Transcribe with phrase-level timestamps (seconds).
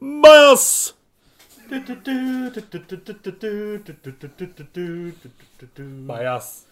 [0.00, 0.94] Bajas!
[6.08, 6.66] Bajas.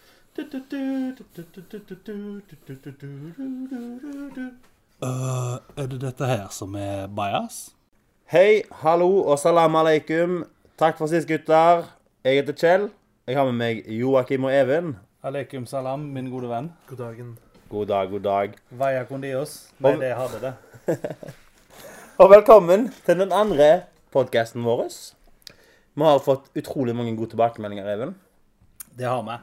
[5.03, 7.75] Øh, er det dette her som er bajas?
[8.29, 10.45] Hei, hallo og salam aleikum.
[10.77, 11.89] Takk for sist, gutter.
[12.23, 12.89] Jeg heter Kjell.
[13.27, 14.97] Jeg har med meg Joakim og Even.
[15.23, 16.71] Aleikum salam, min gode venn.
[16.87, 17.37] God dagen.
[17.71, 18.55] God dag, god dag.
[18.69, 19.69] Vaya con dios.
[19.77, 20.53] Nei, det hadde det.
[22.21, 23.67] Og velkommen til den andre
[24.13, 24.89] podkasten vår.
[25.95, 28.11] Vi har fått utrolig mange gode tilbakemeldinger, Even.
[28.97, 29.37] Det har vi.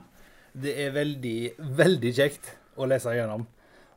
[0.67, 1.37] Det er veldig,
[1.79, 3.47] veldig kjekt å lese gjennom.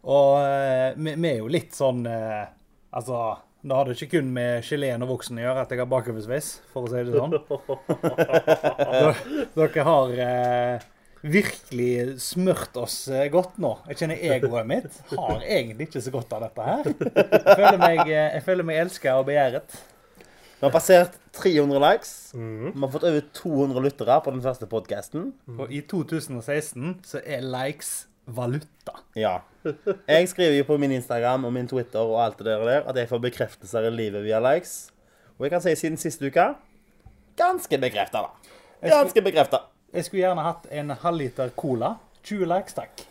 [0.08, 2.48] Og eh, vi, vi er jo litt sånn eh,
[2.92, 3.18] Altså,
[3.64, 6.48] da har det ikke kun med geleen og voksen å gjøre at jeg har bakoversveis,
[6.74, 7.32] for å si det sånn.
[8.92, 10.90] Dere- Dere har eh,
[11.22, 13.76] virkelig smurt oss eh, godt nå.
[13.92, 16.92] Jeg kjenner egoet mitt har egentlig ikke så godt av dette her.
[16.92, 19.80] Jeg føler meg, eh, jeg føler meg elska og begjæret.
[20.62, 22.14] Vi har passert 300 likes.
[22.38, 22.74] Mhm.
[22.76, 25.32] Vi har fått over 200 lyttere på den første podkasten.
[25.58, 29.00] Og i 2016 så er likes valuta.
[29.18, 29.40] Ja.
[30.08, 32.98] Jeg skriver jo på min Instagram og min Twitter og alt det der, der at
[32.98, 34.92] jeg får bekreftelser i livet via likes.
[35.38, 36.52] Og jeg kan si siden siste uke
[37.38, 38.58] ganske bekrefta, da.
[38.86, 39.64] Ganske bekrefta.
[39.94, 41.96] Jeg skulle gjerne hatt en halvliter cola.
[42.24, 43.02] 20 likes, takk.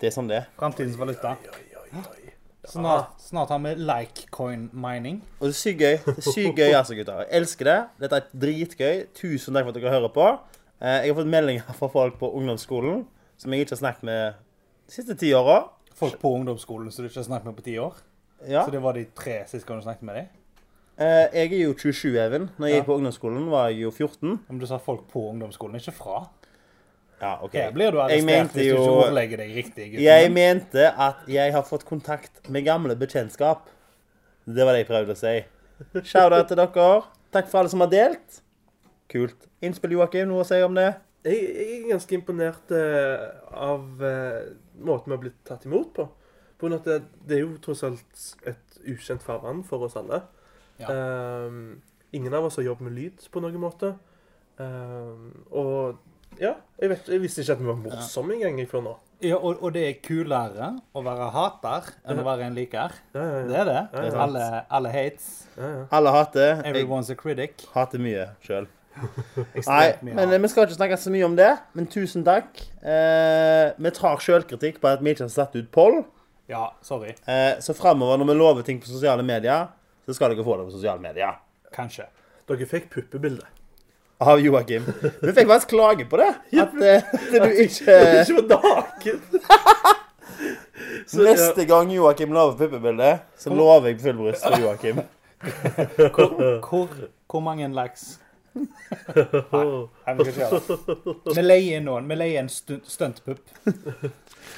[0.00, 0.44] Det er sånn det.
[0.58, 1.34] Framtidens valuta.
[2.64, 5.16] Snart, snart har vi likecoin-mining.
[5.40, 5.96] Og det er sykt gøy.
[6.06, 7.24] Det er sykt gøy, altså, gutter.
[7.24, 7.76] Jeg elsker det.
[8.04, 9.00] Dette er dritgøy.
[9.18, 10.28] Tusen takk for at dere hører på.
[10.82, 13.02] Eh, Jeg har fått meldinger fra folk på ungdomsskolen
[13.42, 14.38] som jeg ikke har snakket med
[14.86, 15.58] de siste ti åra.
[15.98, 17.98] Folk på ungdomsskolen som du ikke har snakket med på ti år.
[18.46, 18.62] Ja.
[18.64, 20.30] Så det var de tre siste gangene du snakket med dem.
[21.00, 22.50] Eh, Jeg er jo 27, Even.
[22.58, 22.80] Når jeg Ja.
[22.80, 24.40] gikk på ungdomsskolen, var jeg jo 14.
[24.48, 26.28] Men du sa folk på ungdomsskolen, ikke fra.
[27.20, 27.52] Ja, OK.
[27.52, 29.84] Her blir du arrestert mente hvis du ikke overlegger ordlegger deg riktig.
[29.92, 33.68] gutten Jeg mente at jeg har fått kontakt med gamle bekjentskap.
[34.46, 35.44] Det var det jeg prøvde å si.
[36.02, 37.02] Shout-out til dere.
[37.32, 38.40] Takk for alle som har delt.
[39.08, 39.46] Kult.
[39.62, 40.96] Innspill, Joakim, noe å si om det?
[41.24, 44.50] Jeg, jeg er ganske imponert eh, av eh,
[44.82, 46.08] måten vi har blitt tatt imot på.
[46.58, 49.94] På grunn av at det, det er jo tross alt et ukjent farvann for oss
[49.96, 50.22] alle.
[50.82, 50.94] Ja.
[50.94, 51.80] Ehm,
[52.12, 53.94] ingen av oss har jobbet med lyd på noen måte.
[54.60, 55.96] Ehm, og
[56.40, 58.92] ja, jeg, vet, jeg visste ikke at vi var morsomme engang før nå.
[59.22, 62.94] Ja, og, og det er kulere å være hater enn å være en liker.
[63.14, 63.80] Ja, ja, Det er det.
[63.92, 64.14] Ja, ja.
[64.24, 64.46] Alle,
[64.78, 65.28] alle hates.
[65.56, 65.82] ja, ja.
[65.94, 66.48] Alle hater.
[66.64, 67.66] Jeg Everyone's a critic.
[67.74, 68.66] hater mye sjøl.
[69.68, 71.52] Nei, men eh, vi skal ikke snakke så mye om det.
[71.78, 72.50] Men tusen takk.
[72.82, 76.02] Eh, vi tar sjølkritikk på at vi ikke har satt ut poll.
[76.50, 77.14] Ja, sorry.
[77.30, 79.70] Eh, så framover, når vi lover ting på sosiale medier,
[80.06, 81.40] så skal dere få det på sosiale medier.
[81.74, 82.06] Kanskje.
[82.48, 83.46] Dere fikk puppebilde.
[84.22, 84.84] Av Joakim.
[85.02, 86.30] Vi fikk faktisk klage på det.
[86.62, 89.22] At, at, at du ikke ikke var naken!
[91.06, 91.22] Så.
[91.22, 95.02] Neste gang Joakim lover puppebilde, så lover jeg full bryst for Joakim.
[96.14, 96.88] Hvor, hvor,
[97.30, 98.20] hvor mange likes?
[98.54, 101.34] Nei, vi skal ikke gjøre det.
[101.38, 102.08] Vi leier inn noen.
[102.10, 103.40] Vi leier en stu- stuntpupp.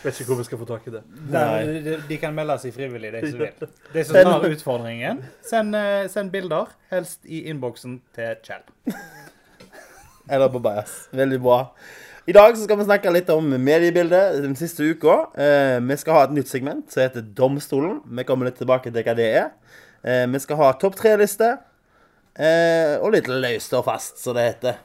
[0.05, 1.03] Vet ikke hvor vi skal få tak i det.
[1.32, 3.69] Der- De, de kan melde seg frivillig, de som vil.
[3.94, 6.72] De som tar utfordringen, send, eh, send bilder.
[6.91, 8.65] Helst i innboksen til Kjell.
[10.31, 11.09] Eller på Bajas.
[11.12, 11.59] Veldig bra.
[12.27, 15.19] I dag så skal vi snakke litt om mediebildet den siste uka.
[15.37, 17.99] Eh, vi skal ha et nytt segment som heter Domstolen.
[18.09, 19.50] Vi kommer litt tilbake til hva det er.
[20.04, 21.50] Eh, vi skal ha topp tre-liste.
[22.34, 24.81] Eh, og litt løst og fast, som det heter.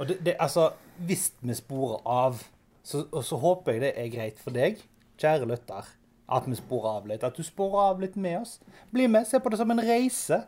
[0.00, 0.70] Og det, det, altså,
[1.04, 2.40] hvis vi sporer av,
[2.84, 4.80] så, og så håper jeg det er greit for deg,
[5.20, 5.90] kjære lytter,
[6.34, 7.26] at vi sporer av litt.
[7.26, 8.56] At du sporer av litt med oss.
[8.94, 9.28] Bli med.
[9.28, 10.40] Se på det som en reise.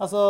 [0.00, 0.22] Altså,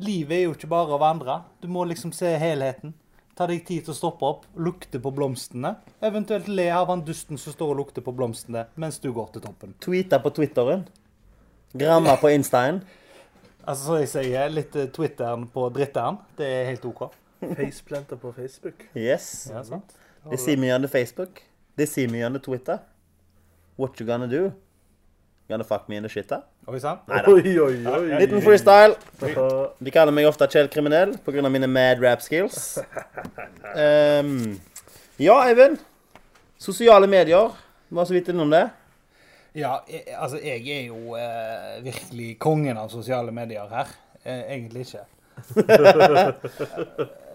[0.00, 1.42] livet er jo ikke bare å vandre.
[1.60, 2.94] Du må liksom se helheten.
[3.36, 5.74] Ta deg tid til å stoppe opp, lukte på blomstene.
[6.04, 9.44] Eventuelt le av han dusten som står og lukter på blomstene mens du går til
[9.44, 9.76] toppen.
[9.84, 10.82] Tweete på Twitteren.
[11.72, 12.82] Gramme på Instaen.
[13.66, 16.20] Altså, som jeg sier, litt eh, Twitteren på dritteren.
[16.38, 17.08] Det er helt OK.
[17.40, 18.86] Faceplanter på Facebook.
[18.96, 19.48] Yes.
[19.52, 19.96] Ja, sant?
[20.28, 21.40] They see me on Facebook.
[21.78, 22.78] De sier mye om Twitter.
[23.80, 24.50] What you gonna do?
[25.48, 26.42] Gonna fuck me in the?
[26.68, 26.98] Oi sann.
[27.08, 27.30] Neida.
[27.32, 28.18] Oi, oi, oi.
[28.20, 28.94] Liten freestyle.
[29.80, 31.48] De kaller meg ofte Kjell Kriminell pga.
[31.48, 32.78] mine mad rap skills.
[33.74, 34.60] Um,
[35.18, 35.80] ja, Eivind.
[36.58, 37.50] Sosiale medier.
[37.88, 38.68] Var så vidt innom det.
[39.54, 43.88] Ja, jeg, altså jeg er jo eh, virkelig kongen av sosiale medier her.
[44.24, 45.04] Eh, egentlig ikke.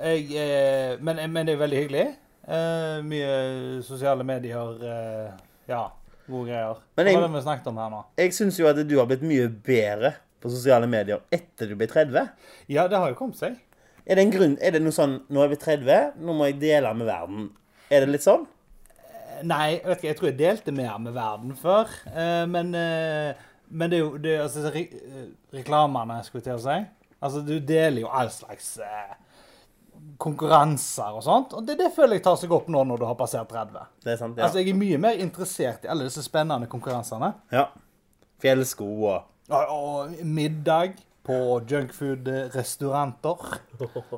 [0.06, 2.06] jeg, eh, men, men det er veldig hyggelig.
[2.46, 3.30] Eh, mye
[3.86, 5.30] sosiale medier eh,
[5.72, 5.84] Ja,
[6.30, 6.82] gode greier.
[6.98, 8.04] Men jeg- Hva det vi snakket om her nå?
[8.22, 10.14] Jeg syns jo at du har blitt mye bedre
[10.44, 12.28] på sosiale medier etter du ble 30.
[12.70, 13.58] Ja, det har jo kommet seg.
[14.06, 16.60] Er det en grunn, er det noe sånn Nå er vi 30, nå må jeg
[16.62, 17.48] dele med verden.
[17.90, 18.46] Er det litt sånn?
[19.44, 21.92] Nei, vet ikke, jeg tror jeg delte mer med verden før.
[22.14, 23.34] Eh, men eh,
[23.70, 26.76] Men det er jo det, altså, re eh, reklamene, skulle jeg til å si.
[27.26, 29.16] Altså, du deler jo all slags eh,
[30.22, 31.54] konkurranser og sånt.
[31.58, 33.88] Og det, det føler jeg tar seg opp nå når du har passert 30.
[34.06, 34.46] Det er sant, ja.
[34.46, 37.34] Altså, jeg er mye mer interessert i alle disse spennende konkurransene.
[37.56, 37.68] ja.
[38.44, 41.36] Fjellsko og Og, og middag på
[41.70, 43.60] junkfood-restauranter.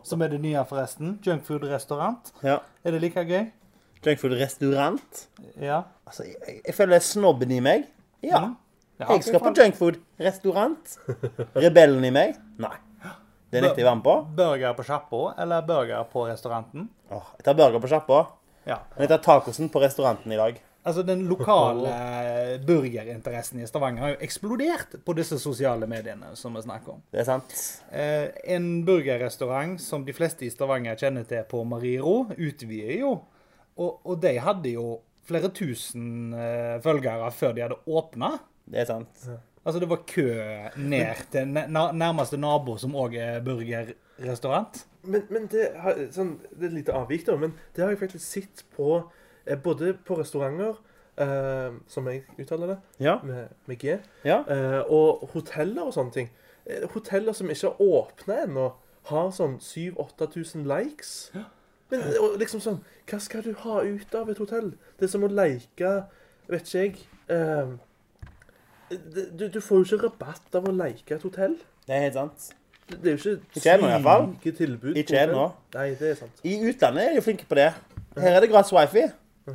[0.03, 1.17] Som er det nye, forresten.
[1.25, 2.31] Junkfood-restaurant.
[2.43, 2.57] Ja.
[2.83, 3.45] Er det like gøy?
[4.05, 5.27] Junkfood-restaurant.
[5.61, 5.83] Ja.
[6.07, 7.87] Altså, jeg, jeg føler snobben i meg.
[8.23, 8.43] Ja.
[8.45, 8.55] Mm.
[8.99, 10.95] Ja, Jeg skal på junkfood-restaurant.
[11.55, 12.37] Rebellen i meg?
[12.61, 12.75] Nei.
[13.47, 14.13] Det nekter jeg å være med på.
[14.37, 16.89] Burger på sjappa eller burger på restauranten?
[17.15, 18.17] Åh, jeg tar burger på sjappa.
[18.67, 18.81] Ja.
[18.95, 20.57] Men jeg tar tacosen på restauranten i dag.
[20.87, 21.93] Altså, Den lokale
[22.67, 26.33] burgerinteressen i Stavanger har jo eksplodert på disse sosiale mediene.
[26.35, 27.01] som vi snakker om.
[27.11, 27.55] Det er sant.
[27.91, 33.13] Eh, en burgerrestaurant som de fleste i Stavanger kjenner til på Mariero, utvider jo.
[33.77, 38.31] Og, og de hadde jo flere tusen uh, følgere før de hadde åpna.
[38.67, 39.27] Det er sant.
[39.67, 40.25] Altså, det var kø
[40.79, 44.85] ned til nærmeste nabo, som òg er burgerrestaurant.
[45.03, 47.35] Men, men det, har, sånn, det er et lite avvik, da.
[47.39, 48.89] Men det har jeg faktisk sett på
[49.45, 50.79] eh, både på restauranter,
[51.19, 53.17] eh, som jeg uttaler det, Ja.
[53.27, 53.97] med, med G,
[54.27, 54.41] Ja.
[54.47, 56.31] eh, og hoteller og sånne ting.
[56.95, 58.69] Hoteller som ikke har åpna ennå,
[59.11, 61.13] har sånn 7000-8000 likes.
[61.91, 62.03] Men
[62.39, 64.73] liksom sånn Hva skal du ha ut av et hotell?
[64.99, 65.91] Det er som å leke
[66.47, 66.97] Vet ikke jeg.
[67.31, 67.75] eh,
[69.35, 71.57] du, du får jo ikke rabatt av å leke et hotell.
[71.87, 72.45] Det er helt sant.
[72.87, 74.95] Det det er jo ikke syke tilbud.
[74.95, 75.49] Ikke ennå.
[75.75, 76.39] Nei, det er sant.
[76.47, 77.73] I utlandet er de flinke på det.
[78.15, 79.03] Her er det gratis wifi.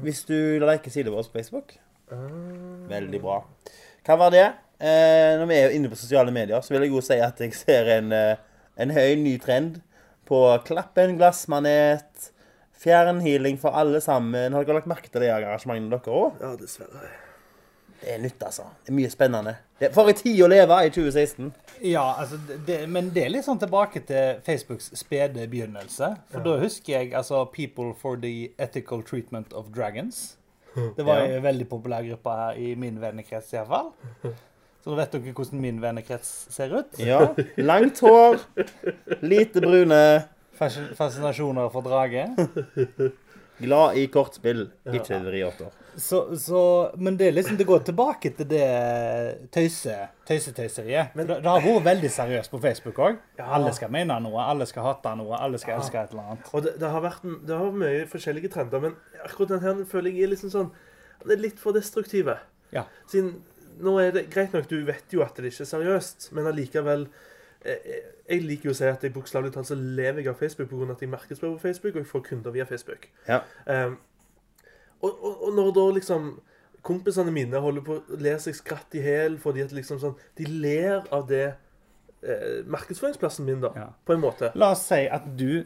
[0.02, 1.72] Hvis du liker siden vår på Facebook.
[2.12, 2.18] Ah.
[2.92, 3.38] Veldig bra.
[4.04, 4.44] Hva var det?
[4.82, 7.54] Eh, når vi er inne på sosiale medier, så vil jeg jo si at jeg
[7.56, 8.36] ser en, eh,
[8.76, 9.80] en høy ny trend
[10.32, 12.30] på klappen, glassmanet,
[12.82, 14.52] fjernhealing for alle sammen.
[14.56, 16.40] Har dere lagt merke til det arrangementet dere òg?
[16.42, 17.10] Ja, dessverre.
[18.02, 18.64] Det er nytt, altså.
[18.82, 19.52] Det er mye spennende.
[19.78, 21.52] Det er for en tid å leve i 2016.
[21.86, 26.08] Ja, altså, det- men det er litt sånn tilbake til Facebooks spede begynnelse.
[26.32, 30.36] For da husker jeg altså People for the Ethical Treatment of Dragons.
[30.96, 31.36] Det var Ja.
[31.36, 33.92] en veldig populær gruppe her i min vennekrets iallfall.
[34.82, 36.98] Så da vet dere hvordan min vennekrets ser ut.
[36.98, 37.20] Ja.
[37.62, 38.40] Langt hår,
[39.22, 40.00] lite brune,
[40.58, 42.24] Fasc- Fascinasjoner for drage.
[43.62, 45.70] glad i kortspill, ikke vriåter.
[45.96, 46.60] Så, så,
[46.96, 48.64] men det er liksom, det går tilbake til det
[49.52, 49.92] tøyse,
[50.26, 51.12] tøysetøyseriet.
[51.18, 53.18] Men det, det har vært veldig seriøst på Facebook òg.
[53.38, 53.50] Ja.
[53.58, 56.48] Alle skal mene noe, alle skal hate noe, alle skal elske et eller annet.
[56.56, 59.62] Og det, det, har vært, en- det har vært mye forskjellige trender, men akkurat den
[59.66, 60.72] her føler jeg er liksom sånn
[61.28, 62.38] er litt for destruktive.
[62.74, 62.86] Ja.
[63.12, 63.36] Siden
[63.82, 67.06] nå er det greit nok, du vet jo at det ikke er seriøst, men allikevel
[67.64, 70.38] eh, eh, Jeg liker jo å si at jeg bokstavelig talt så lever jeg av
[70.40, 70.92] Facebook pga.
[70.94, 73.08] at jeg markedsfører på Facebook, og jeg får kunder via Facebook.
[73.28, 73.40] Ja.
[73.66, 73.98] Um,
[75.02, 76.30] og, og, og når da liksom
[76.82, 80.46] kompisene mine holder på å ler seg skratt i hæl fordi at liksom sånn De
[80.50, 81.44] ler av det
[82.22, 83.88] eh, markedsføringsplassen min, da, Ja.
[84.06, 84.50] på en måte.
[84.58, 85.64] La oss si at du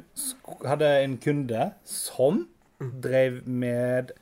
[0.65, 2.47] hadde en kunde som
[2.81, 4.13] drev med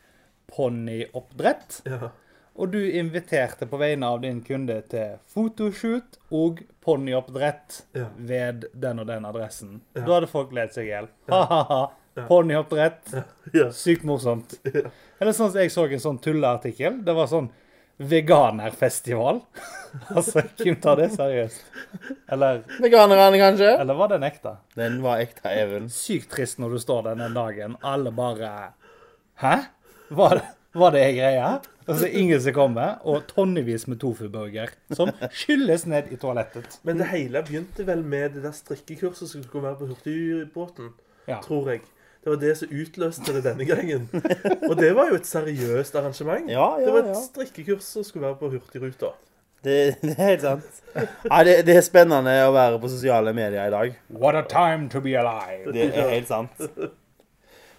[0.55, 1.81] ponnioppdrett.
[1.89, 2.11] Ja.
[2.55, 8.07] Og du inviterte på vegne av din kunde til fotoshoot og ponnioppdrett Ja.
[8.17, 9.81] ved den og den adressen.
[9.97, 10.05] Ja.
[10.07, 11.09] Da hadde folk ledd seg i hjel.
[11.33, 11.81] Ha-ha-ha.
[12.29, 13.11] Ponnioppdrett.
[13.53, 13.71] Ja.
[13.75, 14.55] Sykt morsomt.
[14.65, 17.01] Eller sånn at jeg så en sånn tulleartikkel.
[17.05, 17.49] Det var sånn
[17.99, 19.41] veganerfestival.
[20.17, 21.61] altså, hvem tar det seriøst?
[22.35, 23.69] Eller, Veganerne, kanskje?
[23.81, 24.57] eller var den ekte?
[24.79, 25.89] Den var ekte, Even.
[25.91, 27.77] Sykt trist når du står der den dagen.
[27.83, 28.51] Alle bare
[29.43, 29.57] Hæ?
[30.15, 30.45] Var det,
[30.79, 31.15] var det ei
[31.85, 31.95] greie?
[31.95, 36.79] Og så er ingen som kommer, og tonnevis med tofuburger som skylles ned i toalettet.
[36.83, 40.93] Men det hele begynte vel med det der strikkekurset som skulle være på hurtigbåten,
[41.29, 41.39] Ja.
[41.45, 41.81] tror jeg.
[42.25, 44.09] Det var det som utløste det denne gangen.
[44.71, 46.47] Og det var jo et seriøst arrangement.
[46.49, 49.11] Ja, ja, det var et strikkekurs som skulle være på Hurtigruta.
[49.65, 50.81] Det, det er helt sant.
[50.97, 53.95] Ja, det, det er spennende å være på sosiale medier i dag.
[54.09, 55.73] What a time to be alive.
[55.77, 56.65] Det er helt sant.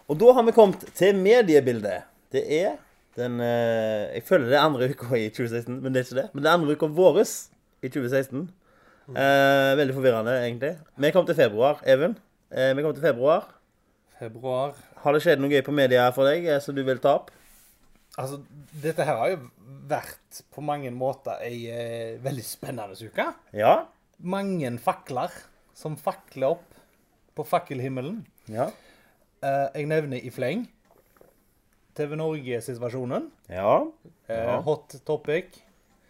[0.06, 2.06] Og da har vi kommet til mediebildet.
[2.34, 2.76] Det er
[3.16, 6.30] den eh, Jeg føler det er andre uka i 2016, men det er ikke det.
[6.34, 7.36] Men det er andre uka våres
[7.84, 8.48] i 2016.
[9.14, 10.74] Eh, veldig forvirrende, egentlig.
[10.98, 12.18] Vi kom til februar, Even.
[12.52, 13.48] Eh, vi kom til februar.
[14.20, 14.76] Februar.
[15.04, 17.32] Har det skjedd noe gøy på media for deg eh, som du vil ta opp?
[18.16, 18.40] Altså,
[18.82, 19.42] dette her har jo
[19.90, 23.28] vært på mange måter ei eh, veldig spennende uke.
[23.56, 23.76] Ja?
[24.24, 25.34] Mange fakler
[25.76, 26.80] som fakler opp
[27.36, 28.24] på fakkelhimmelen.
[28.52, 28.70] Ja.
[29.44, 30.66] Eh, jeg nevner i fleng.
[31.96, 33.30] TV Norge-situasjonen.
[33.50, 33.88] Ja.
[34.28, 34.60] Eh, Ja.
[34.62, 35.62] Hot topic.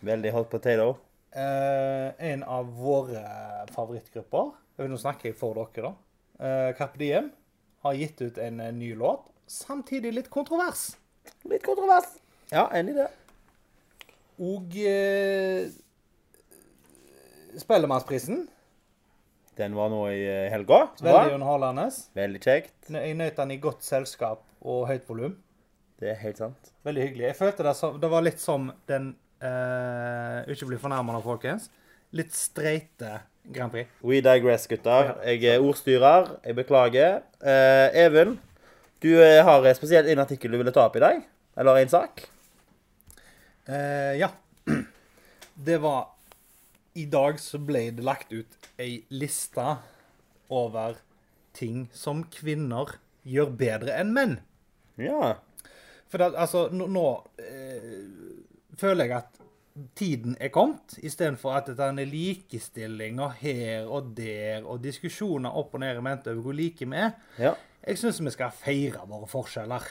[0.06, 0.96] Veldig hot potato.
[1.36, 3.22] Eh, en av våre
[3.76, 4.52] favorittgrupper.
[4.78, 5.94] Nå snakker jeg for dere, da.
[6.36, 7.30] Uh, Carpe Diem
[7.86, 9.22] har gitt ut en, eh, ny låt.
[9.48, 10.96] Samtidig litt kontrovers.
[11.46, 12.10] Litt kontrovers.
[12.52, 13.08] Ja, enig i det.
[14.40, 15.70] Og eh,
[17.58, 18.48] Spellemannsprisen.
[19.56, 20.90] Den var nå i eh, helga.
[21.00, 21.88] Veldig underholdende.
[22.18, 22.90] Veldig kjekt.
[22.92, 25.38] Jeg nøt den i godt selskap og høyt volum.
[26.00, 26.74] Det er helt sant.
[26.84, 27.28] Veldig hyggelig.
[27.30, 31.70] Jeg følte det, så, det var litt som den uh, Ikke bli fornærmende, folkens.
[32.16, 33.22] Litt streite
[33.54, 33.88] Grand Prix.
[34.04, 35.14] We digress, gutter.
[35.24, 36.34] Jeg er ordstyrer.
[36.46, 37.22] Jeg beklager.
[37.40, 38.36] Uh, Even,
[39.04, 41.22] du eh, har spesielt en artikkel du ville ta opp i dag?
[41.56, 42.26] Eller en sak?
[43.70, 44.32] Uh, ja.
[45.68, 46.10] Det var
[46.96, 49.64] I dag så ble det lagt ut ei liste
[50.52, 50.98] over
[51.56, 54.36] ting som kvinner gjør bedre enn menn.
[55.00, 55.36] Ja.
[56.16, 57.08] For at, altså, nå, nå
[57.44, 59.42] eh, føler jeg at
[60.00, 65.52] tiden er kommet, istedenfor at det er en likestilling og her og der, og diskusjoner
[65.60, 67.18] opp og ned i mente over hvor like vi er.
[67.40, 67.52] ja.
[67.86, 69.84] Jeg syns vi skal feire våre forskjeller.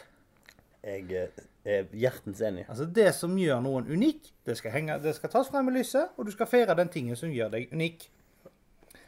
[0.83, 1.45] Jeg eh,
[1.77, 2.65] er hjertens enig.
[2.73, 6.17] Altså Det som gjør noen unik, det skal, henge, det skal tas frem i lyset,
[6.17, 8.09] og du skal feire den tingen som gjør deg unik.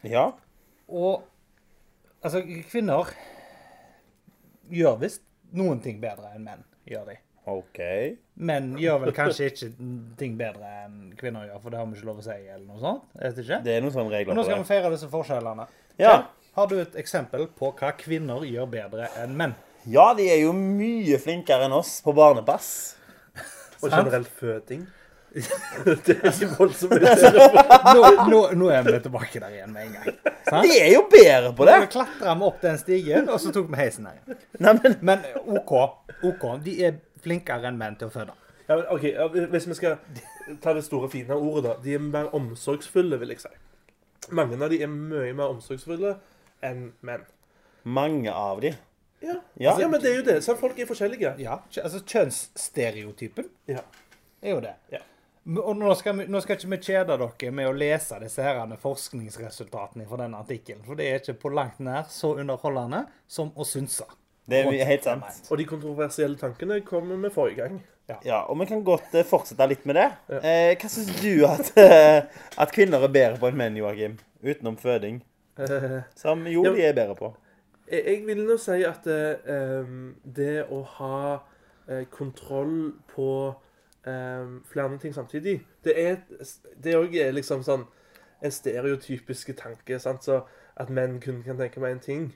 [0.04, 0.28] Ja.
[0.86, 1.24] Og
[2.20, 3.16] altså, kvinner
[4.68, 5.24] gjør visst
[5.56, 6.66] noen ting bedre enn menn.
[6.86, 7.16] Gjør de.
[7.46, 7.78] OK.
[8.42, 9.68] Menn gjør vel kanskje ikke
[10.18, 12.80] ting bedre enn kvinner gjør, for det har vi ikke lov å si, eller noe
[12.82, 13.04] sånt.
[13.14, 13.60] Jeg vet ikke.
[13.68, 15.68] Det er noen sånne regler Men nå skal vi feire disse forskjellene.
[16.02, 16.16] Ja.
[16.48, 19.54] Så Har du et eksempel på hva kvinner gjør bedre enn menn?
[19.86, 22.96] ja, de er jo mye flinkere enn oss på barnepass.
[23.84, 24.86] Og generelt føding.
[26.06, 26.94] det er ikke voldsomt.
[26.96, 30.14] Nå, nå, nå er vi tilbake der igjen med en gang.
[30.46, 30.64] Sant?
[30.64, 31.74] De er jo bedre på det!
[31.82, 34.40] Vi klatra vi opp den stigen, og så tok vi heisen der igjen.
[34.64, 35.26] Nei, men Men
[35.58, 35.74] OK,
[36.30, 38.32] OK, de er flinkere enn menn til å føde.
[38.68, 39.04] Ja, men, ok,
[39.52, 39.98] Hvis vi skal
[40.62, 41.76] ta det store, fine ordet, da.
[41.84, 43.52] De er mer omsorgsfulle, vil jeg si.
[44.34, 46.16] Mange av de er mye mer omsorgsfulle
[46.64, 47.26] enn menn.
[47.84, 48.72] mange av de.
[49.22, 49.76] Ja, Ja.
[49.80, 50.38] ja men det er jo det.
[50.44, 51.34] Så folk er forskjellige.
[51.38, 53.80] Ja, altså Kjønnsstereotypen Ja.
[54.42, 54.74] er jo det.
[54.92, 54.98] Ja.
[55.46, 58.58] Og nå skal, vi, nå skal ikke vi kjede dere med å lese disse her
[58.82, 63.66] forskningsresultatene fra denne artikkelen, for det er ikke på langt nær så underholdende som å
[63.68, 64.08] synse.
[64.46, 65.44] Det er helt sant.
[65.50, 67.78] Og de kontroversielle tankene kommer vi forrige gang.
[68.22, 70.06] Ja, og vi kan godt eh, fortsette litt med det.
[70.30, 70.38] Ja.
[70.38, 74.14] Eh, hva syns du at, eh, at kvinner er bedre på enn menn, Joakim?
[74.46, 75.18] Utenom føding.
[76.22, 77.32] Som jo de er bedre på.
[77.90, 79.90] Jeg vil nå si at eh,
[80.38, 81.20] det å ha
[82.10, 83.28] kontroll på
[84.06, 86.16] em, flere ting samtidig, det er
[86.96, 87.86] òg er liksom sånn
[88.42, 89.98] en stereotypiske tanke.
[90.00, 90.24] sant?
[90.24, 90.42] Så
[90.76, 92.34] at menn kun kan tenke meg én ting.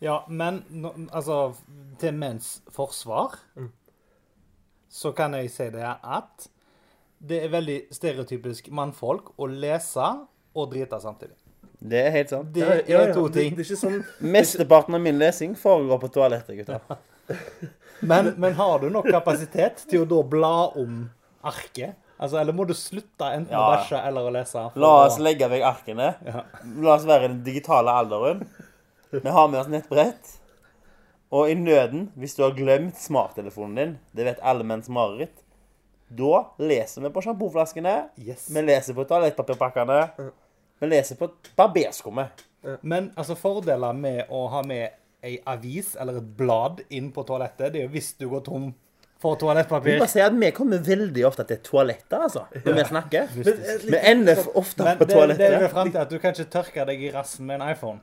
[0.00, 1.54] Ja, men no, altså
[1.98, 3.70] Til menns forsvar Mm.
[4.88, 6.48] så kan jeg si det at
[7.28, 10.06] det er veldig stereotypisk mannfolk å lese
[10.54, 11.36] og drite samtidig.
[11.80, 12.52] Det er helt sant.
[12.54, 13.56] Det Ja, ja, er ja, to Det, ting.
[13.56, 16.80] det er sånn Mesteparten av min lesing foregår på toalettet, gutter.
[18.00, 21.10] Men, men har du nok kapasitet til å da bla om
[21.44, 21.94] arket?
[22.20, 23.76] Altså, Eller må du slutte enten å Ja.
[23.76, 24.62] bæsje eller å lese?
[24.76, 26.14] La oss å- legge vekk arkene.
[26.26, 26.42] Ja.
[26.80, 28.46] La oss være i den digitale alderen.
[29.12, 30.36] Vi har med oss nettbrett.
[31.32, 35.36] Og i nøden, hvis du har glemt smarttelefonen din, det vet alle menns mareritt,
[36.10, 38.48] da leser vi på sjampoflaskene, Yes.
[38.50, 40.10] vi leser på toalettpapirpakkene,
[40.80, 42.30] vi leser på barberskummet.
[42.82, 44.90] Men altså, fordeler med å ha med
[45.22, 48.70] ei avis eller et blad inn på toalettet, det er jo hvis du går tom
[49.20, 49.92] for toalettpapir.
[49.92, 53.34] Vi, bare si at Vi kommer veldig ofte til toaletter, altså, når vi snakker.
[53.36, 56.32] Men Vi ender ofte Men på det, det er jo frem til at du kan
[56.32, 58.00] ikke tørke deg i rassen med en iPhone.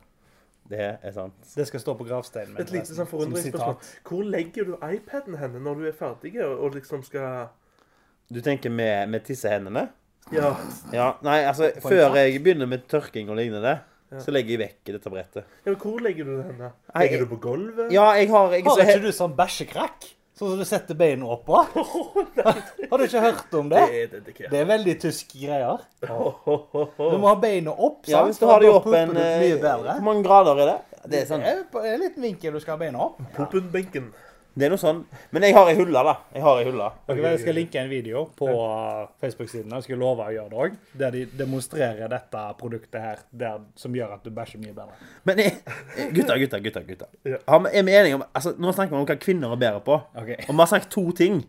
[0.68, 1.34] Det er sant.
[1.56, 2.54] Det skal stå på gravsteinen.
[2.54, 3.78] min, Et lite sånn som forundringsspørsmål.
[4.04, 7.48] Hvor legger du iPaden henne når du er ferdig og liksom skal
[8.28, 9.88] Du tenker med, med tissehendene?
[10.36, 10.56] Ja.
[10.92, 13.78] Ja, nei, altså, før jeg begynner med tørking og lignende,
[14.12, 14.20] Ja.
[14.24, 15.44] så legger jeg vekk dette brettet.
[15.66, 16.70] ja men hvor legger du det henne?
[16.96, 17.92] Legger jeg- du på gulvet?
[17.92, 20.14] Ja, jeg har jeg, Har så he ikke du sånn bæsjekrakk?
[20.38, 21.58] Sånn som du setter beina opp på?
[22.92, 23.84] Har du ikke hørt om det?
[23.90, 24.52] Det er dedikert.
[24.52, 25.82] Det er veldig tysk greier.
[26.00, 28.06] Du må ha beina opp.
[28.06, 28.12] sant?
[28.14, 29.58] Ja, hvis du har de opp en eh.
[29.58, 30.78] Hvor mange grader er det?
[31.08, 31.42] Det er sånn.
[31.44, 33.20] Det er en liten vinkel du skal ha beina opp.
[33.36, 34.12] Popenbenken.
[34.58, 35.04] Det er noe sånn.
[35.36, 36.14] Men jeg har ei hylle, da.
[36.34, 36.86] Jeg har ei hylle.
[37.06, 39.76] Ok, Jeg skal linke en video på uh, Facebook-siden.
[39.78, 40.80] Jeg skal love å gjøre det òg.
[40.98, 44.98] Der de demonstrerer dette produktet her, der, som gjør at du bæsjer mye bedre.
[45.30, 45.54] Men jeg,
[46.16, 46.88] gutter, gutter, gutter.
[46.90, 47.14] gutter.
[47.36, 47.40] Ja.
[47.46, 50.02] Er vi enige om altså, Nå snakker vi om hva kvinner er bedre på.
[50.18, 50.34] Ok.
[50.48, 51.44] Og vi har sagt to ting.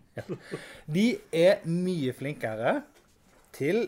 [0.99, 2.81] De er mye flinkere
[3.57, 3.87] til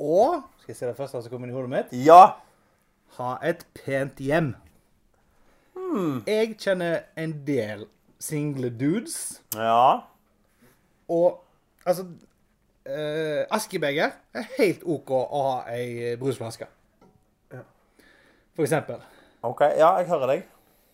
[0.00, 1.96] å Skal jeg si det første som kommer inn i hodet mitt?
[2.06, 2.38] Ja.
[3.18, 4.54] Ha et pent hjem.
[5.76, 6.22] Hmm.
[6.24, 7.90] Jeg kjenner en del
[8.22, 10.00] single dudes, Ja.
[11.08, 11.42] og
[11.86, 12.06] altså
[12.86, 16.68] eh, Askebeger er helt OK å ha ei brusflaske.
[17.52, 17.64] Ja.
[18.54, 19.02] For eksempel.
[19.42, 19.60] OK.
[19.78, 20.48] Ja, jeg hører deg.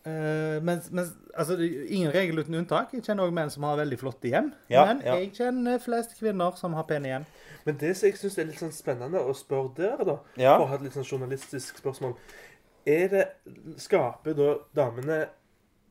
[0.07, 1.05] Uh, men, men
[1.35, 2.93] altså, ingen regel uten unntak.
[2.95, 4.47] Jeg kjenner òg menn som har veldig flotte hjem.
[4.71, 5.17] Ja, men ja.
[5.19, 7.25] jeg kjenner flest kvinner som har pene hjem.
[7.67, 10.55] Men det som jeg syns er litt sånn spennende å spørre dere, da, Ja.
[10.55, 12.15] for å ha et litt sånn journalistisk spørsmål
[12.87, 13.25] Er det
[13.83, 15.17] Skaper da damene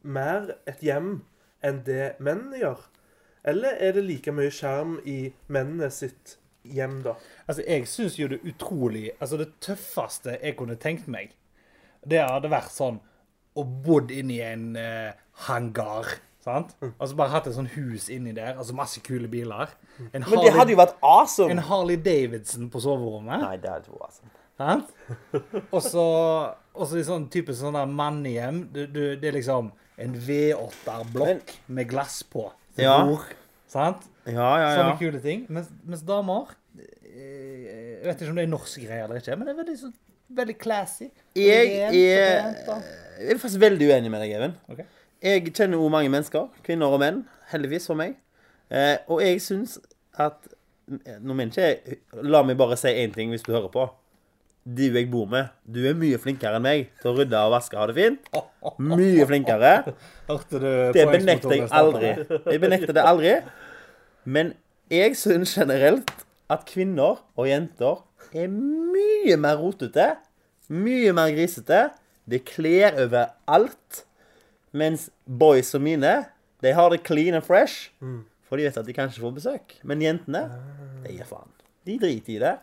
[0.08, 1.18] mer et hjem
[1.64, 2.84] enn det mennene gjør?
[3.48, 6.36] Eller er det like mye skjerm i mennene sitt
[6.68, 7.14] hjem, da?
[7.46, 11.32] Altså, jeg syns jo det utrolig Altså, det tøffeste jeg kunne tenkt meg,
[12.08, 12.98] det hadde vært sånn
[13.58, 15.14] å bodd inni en eh,
[15.48, 16.18] hangar.
[16.44, 16.76] Sant?
[16.86, 18.54] Altså bare hatt et sånt hus inni der.
[18.54, 19.72] Altså masse kule biler.
[20.12, 21.50] En Men det hadde jo vært awesome!
[21.52, 23.42] en Harley Davidson på soverommet.
[23.42, 24.30] Nei, det hadde vært awesome.
[24.58, 24.94] Sant?
[25.74, 26.06] Og så
[26.78, 32.23] og så i sånn type sånn der mannehjem Det er liksom en V8-blokk med glass
[32.23, 32.47] på.
[32.76, 33.04] til Ja.
[33.04, 33.25] bord,
[33.66, 34.04] sant?
[34.26, 34.76] Ja, ja, ja.
[34.76, 35.47] Sånne kule ting.
[35.49, 39.49] Mens, mens damer eh, Jeg vet ikke om det er norsk greier eller ikke, men
[39.49, 39.90] det er veldig, så,
[40.38, 41.08] veldig classy.
[41.35, 42.85] Jeg Rent er,
[43.18, 44.54] jeg er faktisk veldig uenig med deg, Even.
[44.70, 44.85] Ok.
[45.23, 48.14] Jeg kjenner jo mange mennesker, kvinner og menn, heldigvis for meg.
[48.70, 49.78] Eh, og jeg syns
[50.18, 50.47] at
[51.20, 53.82] Nå mener ikke jeg La meg bare si én ting hvis du hører på.
[54.68, 57.76] Du jeg bor med, du er mye flinkere enn meg til å rydde og vaske
[57.76, 58.26] og ha det fint.
[58.90, 59.70] Mye flinkere.
[60.92, 62.10] Det benekter jeg aldri.
[62.52, 63.32] Jeg benekter det aldri.
[64.28, 64.50] Men
[64.92, 66.12] jeg syns generelt
[66.52, 68.02] at kvinner og jenter
[68.37, 70.10] er mye mer rotete.
[70.68, 71.87] Mye mer grisete.
[72.28, 74.02] Det kler over alt.
[74.76, 76.12] Mens boys som mine,
[76.60, 77.88] de har det clean and fresh.
[78.48, 79.78] For de vet at de kanskje får besøk.
[79.88, 80.44] Men jentene,
[81.06, 81.48] de gir faen.
[81.88, 82.54] De driter i det.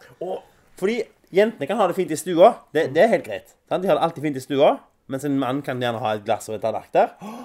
[0.78, 1.00] Fordi
[1.36, 2.54] jentene kan ha det fint i stua.
[2.76, 3.54] Det, det er helt greit.
[3.70, 3.84] Sant?
[3.84, 4.76] De har det alltid fint i stua.
[5.12, 7.44] Mens en mann kan gjerne ha et glass og et tallerken der.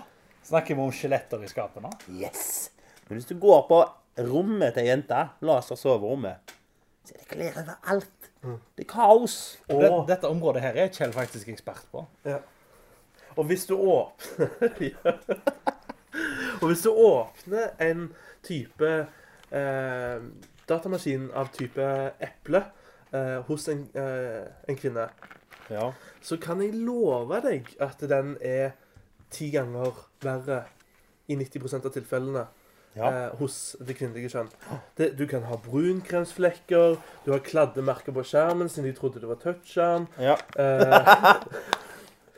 [0.48, 1.90] Snakker vi om skjeletter i skapet nå?
[2.16, 2.70] Yes!
[3.08, 3.80] Men hvis du går på
[4.30, 6.54] rommet til ei jente, la oss ta soverommet,
[7.04, 8.30] så er det klær overalt.
[8.78, 9.34] Det er kaos.
[9.68, 12.06] Og- Det, dette området her er Kjell faktisk ekspert på.
[12.24, 12.38] Ja.
[13.36, 14.48] Og hvis du åpner
[16.62, 18.06] Og hvis du åpner en
[18.44, 18.88] type
[19.52, 20.16] eh,
[20.68, 21.86] datamaskin av type
[22.20, 22.62] eple
[23.12, 25.08] eh, hos en, eh, en kvinne,
[25.70, 25.92] Ja.
[26.22, 28.72] så kan jeg love deg at den er
[29.30, 29.92] ti ganger
[30.22, 30.64] verre
[31.28, 32.46] i 90% av tilfellene
[32.96, 33.06] Ja.
[33.26, 34.48] eh, hos det kvinnelige kjønn.
[34.98, 39.36] Det, du kan ha brunkremsflekker, du har kladdemerker på skjermen siden de trodde det var
[39.36, 40.08] touchskjerm.
[40.18, 40.36] ja.
[40.56, 41.34] Eh,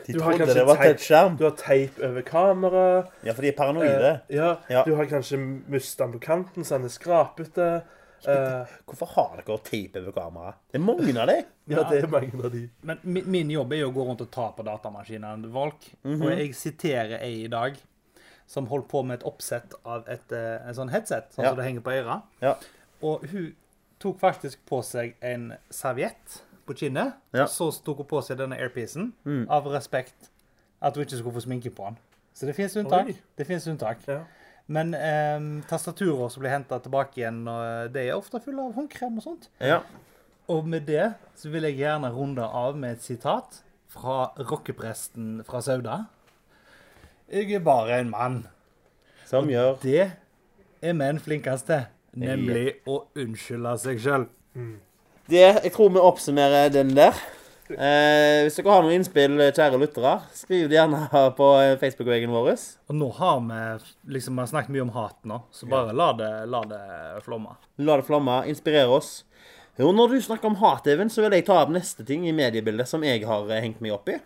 [0.06, 1.36] De Du har trodde kanskje det var teip- touchskjerm.
[1.38, 3.06] du har teip over kamera.
[3.22, 4.20] Ja, for de er paranoide.
[4.28, 4.82] Eh, ja, Ja.
[4.84, 7.82] Du har kanskje mista den på kanten, så den er skrapete.
[8.28, 10.54] Eh, Hvorfor har dere teip over kameraet?
[10.70, 11.36] Det er mange av de.
[11.68, 12.68] ja, det er mange av de.
[12.82, 15.88] Men min, min jobb er jo å gå rundt og ta på datamaskinene til folk.
[16.04, 16.22] Mhm.
[16.22, 17.76] Og jeg siterer ei i dag
[18.46, 21.50] som holdt på med et oppsett av et eh, en sånn headset, sånn Ja.
[21.50, 22.22] som det henger på øret.
[22.42, 22.54] Ja.
[23.02, 23.54] Og hun
[23.98, 27.14] tok faktisk på seg en serviett på kinnet.
[27.32, 27.42] Ja.
[27.44, 29.46] Og så tok hun på seg denne airpiecen Mm.
[29.50, 30.30] av respekt
[30.82, 31.98] at hun ikke skulle få sminke på den.
[32.34, 33.06] Så det fins unntak.
[33.06, 33.16] Oi.
[33.36, 33.98] Det finnes unntak.
[34.08, 34.20] Ja.
[34.72, 39.18] Men eh, tastaturer som blir henta tilbake igjen, og det er ofte fulle av håndkrem
[39.20, 39.50] og sånt.
[39.60, 39.82] Ja.
[40.52, 43.60] Og med det så vil jeg gjerne runde av med et sitat
[43.92, 45.98] fra rockepresten fra Sauda.
[47.32, 48.40] Jeg er bare en mann.
[49.28, 50.10] Som gjør Det
[50.82, 51.86] er menn flinkest til.
[52.20, 54.26] Nemlig å unnskylde seg sjøl.
[55.30, 55.46] det.
[55.64, 57.16] Jeg tror vi oppsummerer den der.
[57.72, 61.02] Eh, hvis dere har noen innspill, kjære lyttere, skriv det gjerne
[61.38, 62.52] på eh, Facebook-veggen vår.
[62.92, 66.12] Og nå har vi liksom vi har snakket mye om hat nå, så bare la
[66.18, 66.82] det, la det
[67.26, 67.56] flomme.
[67.82, 68.42] La det flomme.
[68.52, 69.22] Inspirere oss.
[69.80, 72.34] Jo, når du snakker om hat, Even, så vil jeg ta opp neste ting i
[72.36, 74.18] mediebildet som jeg har eh, hengt meg opp i.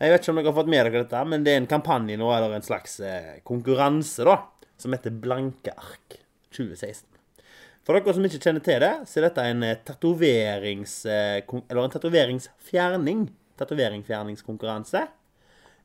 [0.00, 2.16] Jeg vet ikke om dere har fått med dere dette, men det er en kampanje
[2.18, 4.38] nå, eller en slags eh, konkurranse, da,
[4.80, 6.16] som heter Blanke ark
[6.56, 7.13] 2016.
[7.84, 10.94] For dere som ikke kjenner til det, så er dette en eh, tatoverings...
[11.04, 13.26] eh, Eller en tatoveringsfjerning.
[13.60, 15.04] Tatoveringsfjerningskonkurranse.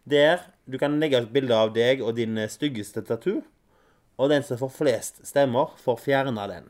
[0.09, 3.41] Der du kan legge ut bilde av deg og din eh, styggeste tattoo.
[4.19, 6.65] Og den som får flest stemmer, får fjerna den.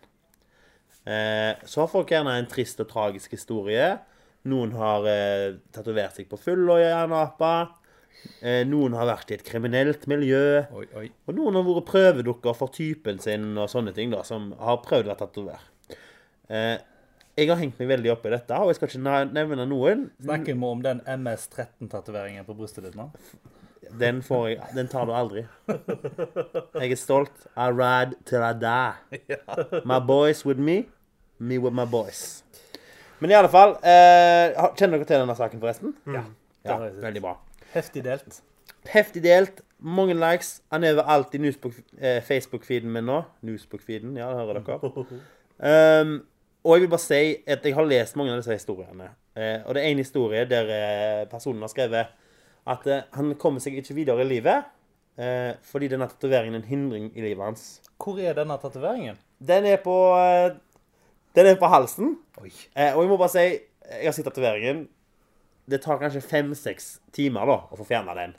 [1.65, 3.95] Så har folk gjerne en trist og tragisk historie.
[4.45, 7.53] Noen har eh, tatovert seg på fylla i jernapa.
[8.39, 10.61] Eh, noen har vært i et kriminelt miljø.
[10.75, 11.07] Oi, oi.
[11.27, 15.07] Og noen har vært prøvedukker for typen sin og sånne ting, da, som har prøvd
[15.07, 15.65] å være tatover.
[16.49, 16.77] Eh,
[17.39, 20.09] jeg har hengt meg veldig opp i dette, og jeg skal ikke nevne noen.
[20.23, 23.09] Snakker vi om den MS-13-tatoveringen på brystet ditt nå?
[23.99, 25.45] Den, får jeg, den tar du aldri.
[26.77, 27.47] Jeg er stolt.
[27.57, 29.21] I ride till I die.
[29.87, 30.83] My boys with me,
[31.39, 32.43] me with my boys.
[33.19, 35.95] Men i alle fall eh, Kjenner dere til denne saken, forresten?
[36.07, 36.23] Ja.
[36.67, 37.33] Ja, veldig bra.
[37.73, 38.41] Heftig delt.
[38.89, 39.61] Heftig delt.
[39.79, 40.59] Mange likes.
[40.73, 43.21] Han er overalt i eh, Facebook-feeden min nå.
[43.41, 45.19] Newsbook-feeden, ja, det hører dere.
[45.59, 46.13] Um,
[46.63, 49.11] og jeg vil bare si at jeg har lest mange av disse historiene.
[49.35, 52.11] Eh, og det er en historie der eh, personen har skrevet
[52.69, 54.67] at eh, han kommer seg ikke videre i livet
[55.19, 57.65] eh, fordi denne tatoveringen er en hindring i livet hans.
[57.99, 59.19] Hvor er denne tatoveringen?
[59.39, 59.95] Den er på
[61.35, 62.17] Den er på halsen.
[62.39, 63.45] Og jeg må bare si,
[63.89, 64.87] jeg har sett tatoveringen.
[65.69, 68.35] Det tar kanskje fem-seks timer da, å få fjerna den.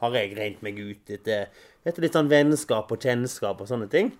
[0.00, 1.50] Har jeg regnet meg ut etter,
[1.86, 4.10] etter litt sånn vennskap og kjennskap og sånne ting.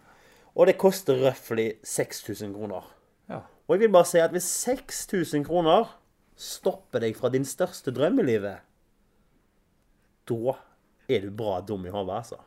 [0.56, 2.86] Og det koster røftlig 6000 kroner.
[3.28, 3.42] Ja.
[3.66, 5.90] Og jeg vil bare si at hvis 6000 kroner
[6.38, 8.62] stopper deg fra din største drøm i livet,
[10.26, 10.56] da
[11.08, 12.40] er du bra dum i hodet, altså.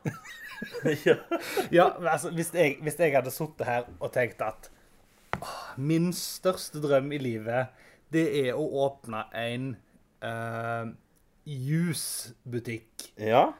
[1.72, 4.68] Ja, men altså, hvis jeg, hvis jeg hadde sittet her og tenkt at
[5.40, 5.46] å,
[5.80, 7.70] min største drøm i livet,
[8.12, 9.70] det er å åpne en
[10.24, 10.86] uh,
[11.46, 13.12] juicebutikk.
[13.18, 13.52] Ja.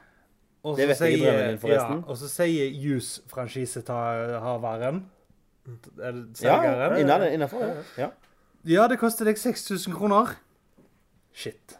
[0.61, 1.97] Og Det så vet jeg i drømmen din, forresten.
[1.97, 5.05] Ja, og så sier juice-franchisehaveren
[5.97, 7.63] Eller Ja, selgeren ja, innafor.
[7.97, 8.09] Ja.
[8.65, 8.87] ja.
[8.87, 10.25] det koster deg 6000 kroner.
[11.33, 11.77] Shit.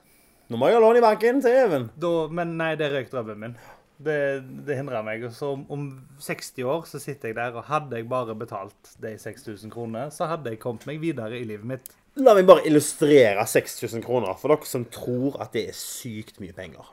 [0.50, 1.90] Nå må jeg ha lån i banken, til Even.
[2.02, 3.56] Da, men nei, det røk drømmen min.
[4.02, 5.24] Det, det hindrer meg.
[5.30, 8.96] Og så om, om 60 år så sitter jeg der, og hadde jeg bare betalt
[9.04, 11.90] de 6000 kroner, så hadde jeg kommet meg videre i livet mitt.
[12.20, 16.56] La meg bare illustrere 6000 kroner for dere som tror at det er sykt mye
[16.56, 16.90] penger.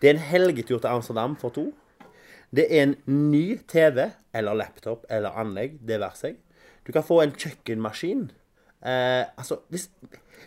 [0.00, 1.66] Det er en helgetur til Amsterdam for to.
[2.50, 6.38] Det er en ny TV eller laptop eller anlegg, det være seg.
[6.86, 8.30] Du kan få en kjøkkenmaskin.
[8.80, 9.90] Eh, altså, hvis,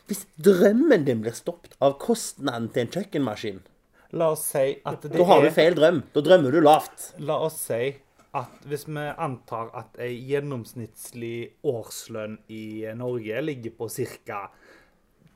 [0.10, 3.62] hvis drømmen din blir stoppet av kostnaden til en kjøkkenmaskin,
[4.14, 6.04] La oss si at det da har du er feil drøm.
[6.14, 7.14] Da drømmer du lavt.
[7.26, 7.96] La oss si
[8.34, 12.64] at hvis vi antar at ei gjennomsnittlig årslønn i
[12.98, 14.46] Norge ligger på ca.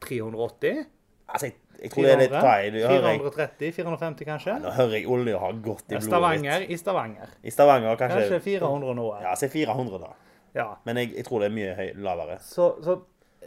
[0.02, 0.86] 380
[1.28, 2.76] Altså, jeg, jeg tror det er litt feil.
[2.78, 4.54] Nå hører jeg, 430 450 kanskje?
[4.64, 6.70] nå hører jeg olje ha gått i blodet Stavanger mitt.
[6.72, 7.34] i Stavanger.
[7.44, 9.08] I Stavanger kanskje, Kanskje 400 nå.
[9.26, 10.14] Ja, si 400 da.
[10.56, 10.68] Ja.
[10.88, 12.38] Men jeg, jeg tror det er mye høy, lavere.
[12.48, 12.96] Så, så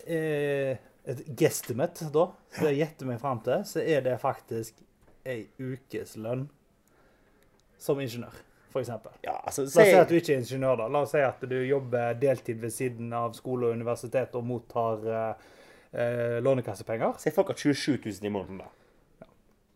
[0.05, 0.77] eh,
[1.09, 4.85] et guesstimate, da, som jeg gjetter meg fram til, så er det faktisk
[5.25, 6.45] ei ukeslønn
[7.81, 8.37] som ingeniør,
[8.73, 9.13] for eksempel.
[9.27, 10.89] Ja, altså, La oss si at du ikke er ingeniør, da.
[10.93, 15.07] La oss si at du jobber deltid ved siden av skole og universitet og mottar
[15.07, 15.49] eh,
[15.93, 17.19] eh, lånekassepenger.
[17.23, 18.71] Si folk har 27 000 i måneden, da.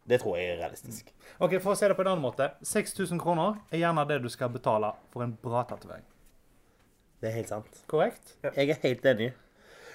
[0.04, 1.08] Det tror jeg er realistisk.
[1.40, 2.50] Ok, For å si det på en annen måte.
[2.68, 6.04] 6000 kroner er gjerne det du skal betale for en bra tatovering.
[7.22, 7.80] Det er helt sant.
[7.88, 8.34] Korrekt?
[8.44, 9.30] Jeg er helt enig.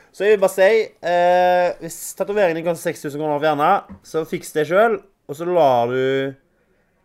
[0.09, 0.69] Så jeg vil bare si
[1.05, 4.97] eh, Hvis tatoveringen din koster 6000 kroner å fjerne, så fiks det sjøl,
[5.29, 6.33] og så lar du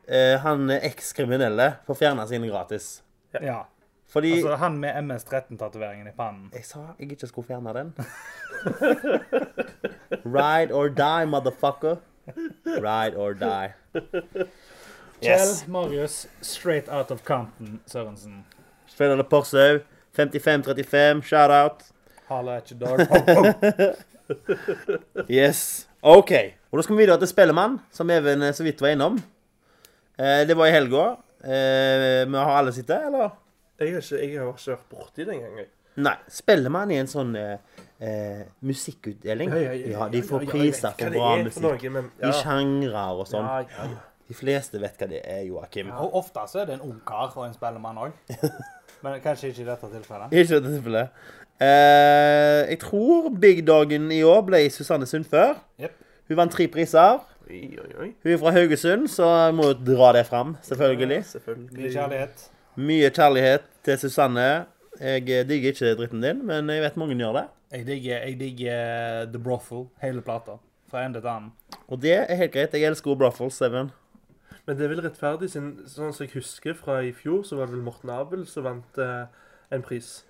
[0.09, 3.03] eh, han ekskriminelle får fjerna sine gratis.
[3.43, 3.64] Ja.
[4.14, 6.51] Fordi Altså han med MS-13-tatoveringen i pannen.
[6.55, 7.95] Jeg sa jeg ikke skulle fjerne den.
[10.37, 11.97] Ride or die, motherfucker.
[12.67, 13.73] Ride or die.
[13.95, 15.64] Yes.
[15.64, 18.45] Kjell Marius, straight out of Compton, Sørensen.
[18.87, 19.81] Spiller det Porsche.
[20.19, 21.83] 55-35, shout-out.
[22.29, 23.95] Halla at your dog.
[25.31, 25.88] Yes.
[26.03, 26.33] OK.
[26.73, 29.19] Og da skal vi videre til Spellemann, som Even eh, så vidt var innom.
[30.18, 31.07] Eh, det var i helga.
[31.44, 33.35] Eh, vi har alle sett det, eller?
[33.81, 35.57] Jeg har ikke, jeg har ikke vært borti det engang.
[35.94, 36.16] Nei.
[36.46, 36.68] Nei.
[36.70, 37.59] man i en sånn eh,
[37.98, 39.53] eh, musikkutdeling.
[39.90, 41.87] Ja, de får priser for bra musikk.
[41.90, 43.46] men, I sjangre og sånn.
[43.46, 44.03] Ja, ja, ja.
[44.24, 45.90] De fleste vet hva det er, Joakim.
[46.00, 48.14] Og ofte så er det en ungkar og en spellemann òg.
[49.05, 50.33] Men kanskje ikke i dette tilfellet.
[50.33, 51.27] Ikke i dette tilfellet.
[51.61, 55.59] Eh, jeg tror Big Dogen i år ble Susanne Sundfør.
[55.83, 56.00] Yep.
[56.31, 57.20] Hun vant tre priser.
[57.44, 58.11] Oi, oi, oi.
[58.22, 61.18] Hun er fra Haugesund, så må jo dra det fram, selvfølgelig.
[61.20, 61.80] Ja, selvfølgelig.
[61.80, 62.44] Mye kjærlighet.
[62.76, 64.46] Mye kjærlighet til Susanne.
[65.00, 67.44] Jeg eh, digger ikke dritten din, men jeg vet mange gjør det.
[67.74, 70.57] Jeg digger, jeg digger The Brothel, hele plata.
[70.90, 71.52] Fra ende til annen.
[71.88, 72.72] Og det er helt greit.
[72.72, 73.90] Jeg elsker Brothel 7.
[74.66, 77.76] Men det er vel rettferdig, sånn som jeg husker fra i fjor, så var det
[77.76, 79.26] vel Morten Abel som vant eh,
[79.74, 80.22] en pris.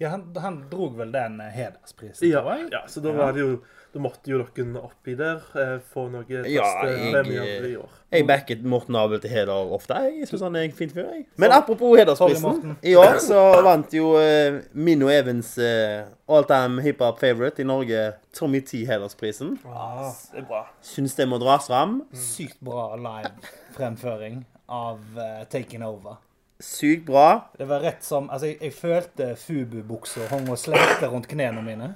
[0.00, 2.68] Ja, han, han drog vel den eh, hedersprisen, Ja, tror jeg.
[2.72, 3.16] ja, så da Ja.
[3.24, 3.54] var det jo
[3.94, 7.88] Da måtte jo dere oppi der eh, få noe Ja, jeg- i år.
[8.10, 9.94] Jeg backet Morten Abel til heder ofte.
[9.94, 11.04] Jeg synes han er en fin fyr.
[11.12, 11.26] jeg.
[11.36, 12.76] Men så, apropos hedersprisen.
[12.82, 18.12] I år så vant jo eh, Minno Evens uh, all time hiphop favorite i Norge,
[18.34, 18.82] Tommy T.
[18.84, 19.58] Hedersprisen.
[19.64, 20.64] Ah, det er bra.
[20.82, 22.02] Syns det må dras fram.
[22.12, 26.16] Sykt bra live-fremføring av uh, Taking Over.
[26.64, 27.50] Sykt bra.
[27.58, 31.90] Det var rett som Altså, jeg, jeg følte Fubu-buksa hang og slengte rundt knærne mine.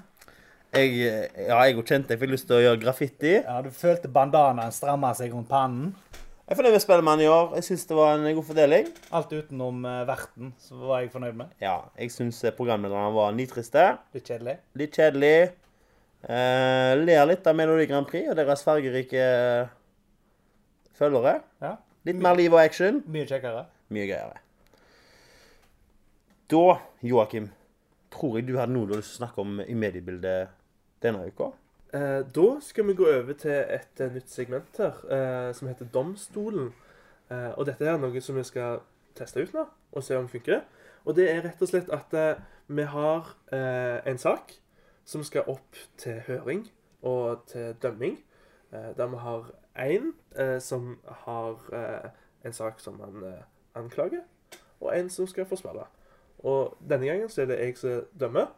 [0.76, 3.38] Jeg, eh, ja, jeg kjente jeg fikk lyst til å gjøre graffiti.
[3.38, 5.94] Ja, Du følte bandanaen stramme seg rundt pannen.
[6.48, 7.54] Jeg er fornøyd med Spellemann i år.
[7.58, 8.86] Jeg syns det var en god fordeling.
[9.12, 11.50] Alt utenom uh, verten, så var jeg fornøyd med.
[11.60, 13.84] Ja, jeg syns programlederne var nitriste.
[14.16, 14.54] Litt kjedelig.
[14.80, 15.34] Litt kjedelig.
[16.18, 19.22] Eh, ler litt av Melodi Grand Prix og deres fargerike
[20.98, 21.38] følgere.
[21.62, 21.76] Ja.
[22.08, 23.02] Litt mer liv og action.
[23.06, 23.66] Mye kjekkere.
[23.94, 24.47] Mye gøyere.
[26.48, 27.50] Da, Joakim,
[28.10, 30.54] tror jeg du hadde noe du har lyst til å snakke om i mediebildet
[31.04, 31.50] denne uka.
[31.92, 35.90] eh, da skal vi gå over til et eh, nytt segment her, eh, som heter
[35.92, 36.70] Domstolen.
[37.30, 38.80] Eh, og dette er noe som vi skal
[39.18, 40.64] teste ut nå, og se om det funker.
[41.04, 44.56] Og det er rett og slett at eh, vi har eh, en sak
[45.04, 46.64] som skal opp til høring
[47.02, 48.18] og til dømming.
[48.70, 49.46] Der vi har
[49.80, 50.10] én
[50.60, 51.56] som har
[52.44, 53.24] en sak som han
[53.74, 54.26] anklager,
[54.80, 55.86] og en som skal forsvare.
[56.46, 58.52] Og denne gangen så er det jeg som dømmer.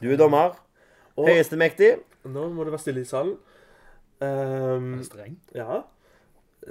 [0.00, 0.58] Du er dommer.
[1.16, 1.94] Og Høyeste mektig.
[2.24, 3.36] nå må det være stille i salen.
[4.22, 5.54] Ehm, Strengt.
[5.54, 5.82] ja.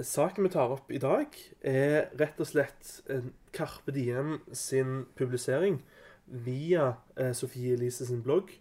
[0.00, 1.26] Saken vi tar opp i dag,
[1.66, 3.00] er rett og slett
[3.52, 5.80] Karpe Diem sin publisering
[6.30, 8.52] via eh, Sofie Elise sin blogg.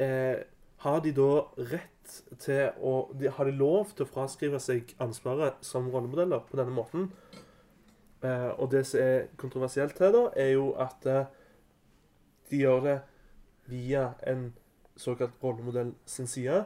[0.00, 0.40] Eh,
[0.82, 5.60] har de da rett til å de, Har de lov til å fraskrive seg ansvaret
[5.60, 7.10] som rollemodeller på denne måten?
[8.22, 11.24] Eh, og det som er kontroversielt her, da, er jo at eh,
[12.50, 12.98] de gjør det
[13.70, 14.52] via en
[14.96, 16.64] såkalt rollemodell sin side.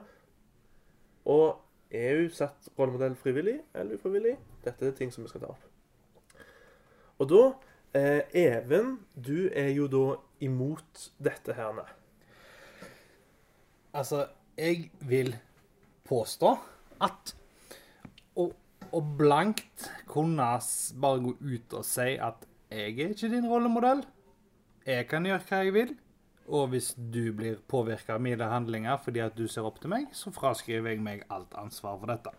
[1.24, 4.36] Og er hun satt rollemodell frivillig eller ufrivillig?
[4.64, 5.64] Dette er ting som vi skal ta opp.
[7.18, 7.42] Og da
[7.96, 11.80] eh, Even, du er jo da imot dette her.
[13.96, 14.26] Altså,
[14.58, 15.32] jeg vil
[16.04, 16.52] påstå
[17.00, 17.32] at
[18.94, 20.50] å blankt kunne
[21.00, 24.02] bare gå ut og si at jeg er ikke din rollemodell.
[24.86, 25.94] Jeg kan gjøre hva jeg vil.
[26.46, 30.06] Og hvis du blir påvirka av mine handlinger fordi at du ser opp til meg,
[30.14, 32.32] så fraskriver jeg meg alt ansvar for dette.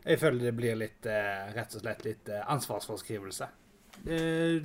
[0.00, 3.48] Jeg føler det blir litt, eh, rett og slett litt eh, ansvarsforskrivelse.
[4.00, 4.58] Eh,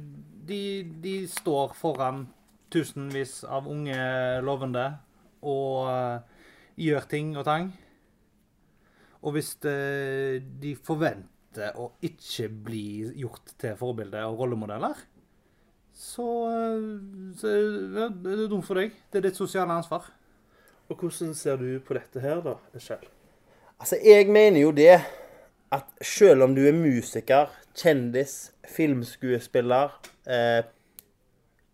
[0.47, 0.61] de,
[1.03, 2.25] de står foran
[2.73, 3.99] tusenvis av unge
[4.41, 4.87] lovende
[5.45, 5.91] og
[6.81, 7.69] gjør ting og tang.
[9.25, 12.85] Og hvis eh, de forventer å ikke bli
[13.23, 14.99] gjort til forbilde og rollemodeller,
[15.95, 16.87] så, eh,
[17.39, 18.93] så ja, det er dumt for deg.
[19.09, 20.11] Det er ditt sosiale ansvar.
[20.91, 23.07] Og hvordan ser du på dette her, da, Kjell?
[23.79, 24.99] Altså, jeg mener jo det
[25.73, 29.97] at selv om du er musiker, kjendis, filmskuespiller
[30.29, 30.61] eh,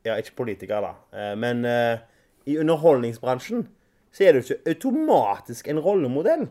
[0.02, 0.94] Ja, ikke politiker, da.
[1.14, 2.00] Eh, men eh,
[2.50, 3.68] i underholdningsbransjen
[4.12, 6.48] så er du ikke automatisk en rollemodell.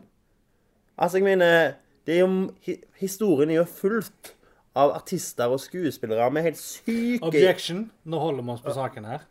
[1.01, 1.73] Altså, jeg mener
[2.05, 2.29] det er jo,
[2.65, 4.35] hi, Historien er jo fullt
[4.77, 7.87] av artister og skuespillere med helt syke Objection.
[8.05, 9.25] Nå holder vi oss på saken her.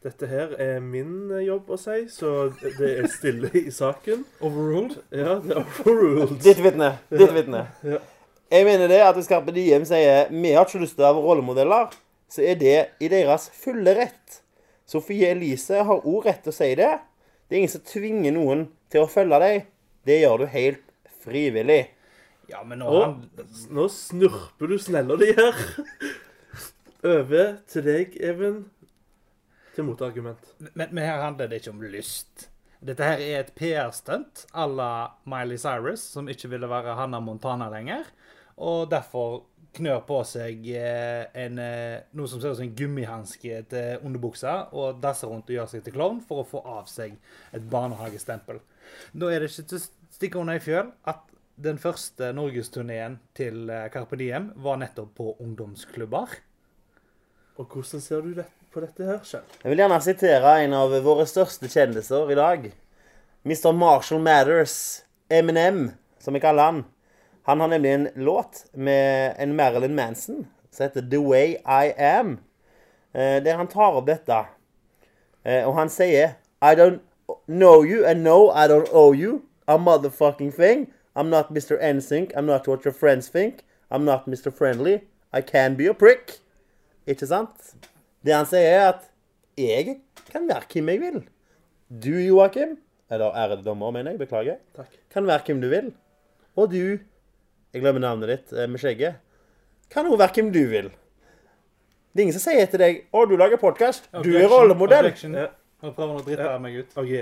[0.00, 4.22] Dette her er min jobb å si, så det er stille i saken.
[4.40, 4.94] Overruled.
[5.12, 6.38] Ja, det er overruled.
[6.40, 6.94] Ditt vitne.
[7.12, 7.66] Ditt vitne.
[7.84, 7.98] Ja.
[8.50, 11.26] Jeg mener det at hvis Carpe Diem sier vi har ikke lyst til å være
[11.26, 11.92] rollemodeller,
[12.32, 14.40] så er det i deres fulle rett.
[14.88, 16.94] Sofie Elise har òg rett til å si det.
[17.46, 19.68] Det er ingen som tvinger noen til å følge deg.
[20.06, 20.84] Det gjør du helt
[21.22, 21.82] frivillig.
[22.50, 23.18] Ja, men nå han,
[23.70, 25.58] nå snurper du snella di her.
[27.06, 28.64] Over til deg, Even,
[29.76, 30.50] til motargument.
[30.58, 32.48] men, men her handler det ikke om lyst.
[32.80, 34.90] Dette her er et PR-stunt à la
[35.28, 38.08] Miley Cyrus, som ikke ville være Hannah Montana lenger.
[38.56, 39.42] Og derfor
[39.76, 44.56] knør på seg eh, en, eh, noe som ser ut som en gummihanske til underbuksa,
[44.74, 47.14] og dasser rundt og gjør seg til klovn for å få av seg
[47.54, 48.58] et barnehagestempel.
[49.12, 51.22] Da er det ikke til å stikke under i fjøl at
[51.60, 56.38] den første norgesturneen til eh, Carpe Diem var nettopp på ungdomsklubber.
[57.60, 59.42] Og hvordan ser du det, på dette her, Kjell?
[59.64, 62.70] Jeg vil gjerne sitere en av våre største kjendiser i dag.
[63.44, 63.72] Mr.
[63.76, 64.76] Marshall Matters,
[65.32, 65.90] Eminem,
[66.22, 66.80] som vi kaller han.
[67.48, 72.38] Han har nemlig en låt med en Marilyn Manson som heter The Way I Am.
[73.12, 74.40] eh, Der han tar opp dette.
[75.42, 77.00] Eh, Og han sier I don't
[77.50, 79.42] know you and no, I don't owe you.
[79.66, 80.86] A motherfucking thing.
[81.14, 81.80] I'm not Mr.
[81.82, 82.32] NSYNC.
[82.36, 83.64] I'm not what your friends think.
[83.90, 84.52] I'm not Mr.
[84.52, 85.02] Friendly.
[85.32, 86.38] I can be a prick.
[87.06, 87.74] Ikke sant?
[88.24, 89.06] Det han sier, er at
[89.58, 89.98] jeg
[90.30, 91.20] kan være hvem jeg vil.
[91.90, 92.76] Du, Joakim,
[93.10, 94.92] eller ærede dommer, mener jeg, beklager, Takk.
[95.10, 95.92] kan være hvem du vil.
[96.56, 96.98] Og du,
[97.74, 99.18] jeg glemmer navnet ditt eh, med skjegget,
[99.90, 100.90] kan òg være hvem du vil.
[102.10, 104.08] Det er ingen som sier til deg 'Å, du lager podkast.
[104.22, 105.10] Du er rollemodell'.
[105.80, 106.96] Nå prøver å drite meg ut.
[107.00, 107.12] OK.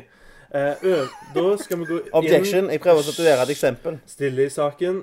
[0.48, 0.94] Eh, ø,
[1.34, 2.70] da skal vi gå inn Objection.
[2.72, 3.98] Jeg prøver å statuere et eksempel.
[4.08, 5.02] Stille i saken.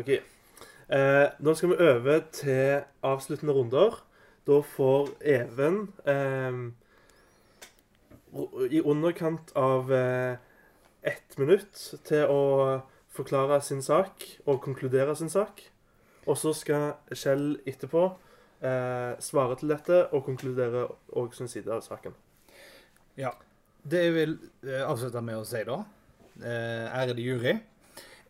[0.00, 0.08] OK.
[0.14, 4.00] Eh, nå skal vi øve til avsluttende runder.
[4.48, 6.58] Da får Even eh,
[8.70, 10.36] i underkant av eh,
[11.02, 12.40] ett minutt til å
[13.14, 15.62] forklare sin sak og konkludere sin sak.
[16.26, 18.06] Og så skal Kjell etterpå
[18.64, 22.16] eh, svare til dette og konkludere òg sin side av saken.
[23.20, 23.34] Ja.
[23.84, 25.78] Det jeg vil eh, avslutte med å si, da,
[26.40, 27.58] eh, ærede jury,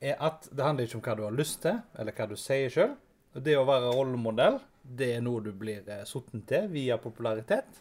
[0.05, 2.73] er at det handler ikke om hva du har lyst til, eller hva du sier
[2.73, 2.97] sjøl.
[3.35, 7.81] Det å være rollemodell, det er noe du blir eh, sotten til via popularitet.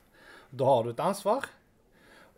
[0.53, 1.49] Da har du et ansvar.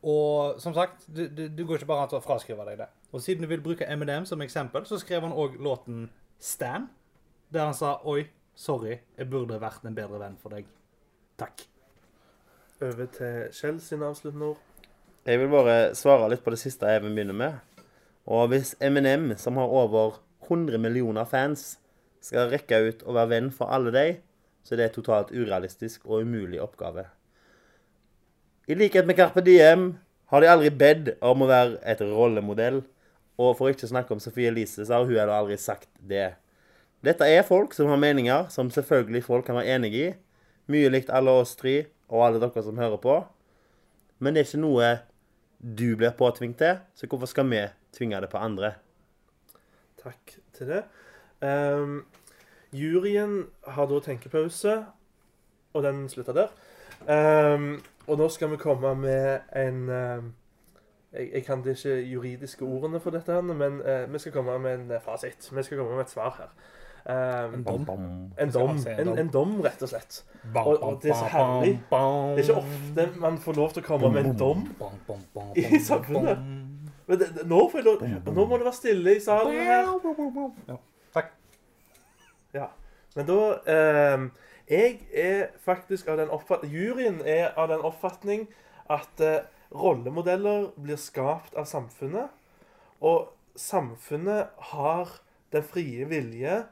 [0.05, 2.89] Og som sagt, du, du, du går ikke bare an til å fraskrive deg det.
[3.11, 6.07] Og siden du vil bruke Eminem som eksempel, så skrev han òg låten
[6.39, 6.89] Stan,
[7.51, 8.25] der han sa Oi,
[8.55, 10.67] sorry, jeg burde vært en bedre venn for deg.
[11.39, 11.67] Takk.
[12.83, 14.57] Over til Kjell sine avsluttende ord.
[15.25, 17.53] Jeg vil bare svare litt på det siste jeg vil begynne med.
[18.27, 21.77] Og hvis Eminem, som har over 100 millioner fans,
[22.19, 24.03] skal rekke ut og være venn for alle de,
[24.65, 27.05] så er det totalt urealistisk og umulig oppgave.
[28.67, 29.93] I likhet med Carpe Diem
[30.33, 32.83] har de aldri bedt om å være et rollemodell.
[33.39, 36.33] Og for ikke å snakke om Sophie Elise, så har hun heller aldri sagt det.
[36.99, 40.07] Dette er folk som har meninger som selvfølgelig folk kan være enig i.
[40.67, 43.19] Mye likt alle oss tre og alle dere som hører på.
[44.19, 44.91] Men det er ikke noe
[45.59, 47.63] du blir påtvingt til, så hvorfor skal vi
[47.95, 48.75] tvinge det på andre?
[50.01, 50.83] Takk til det.
[51.41, 52.05] Um,
[52.73, 54.85] juryen har da tenkepause,
[55.73, 56.55] og den slutter der.
[57.09, 60.33] Um, og nå skal vi komme med en um,
[61.15, 64.73] jeg, jeg kan det ikke juridiske ordene for dette, men uh, vi skal komme med
[64.73, 65.49] en eh, fasit.
[65.51, 66.51] Vi skal komme med et svar her.
[67.05, 67.85] Ehm, En dom.
[68.37, 69.61] En dom, en en, dom?
[69.61, 70.23] rett og slett.
[70.55, 71.73] Og- og det er så herlig.
[71.89, 74.63] Det er ikke ofte man får lov til å komme med en dom.
[75.55, 76.37] I samfunnet.
[77.07, 78.01] Men det, det- nå, får jeg lov,
[78.33, 79.85] nå må det være stille i salen her.
[80.67, 80.77] Ja,
[81.13, 81.29] takk.
[82.53, 82.67] Ja.
[83.15, 84.31] Men da um,
[84.69, 88.47] Jeg er faktisk av den oppfatning Juryen er av den oppfatning
[88.89, 92.29] at eh, rollemodeller blir skapt av samfunnet.
[93.01, 95.07] Og samfunnet har
[95.51, 96.63] den frie vilje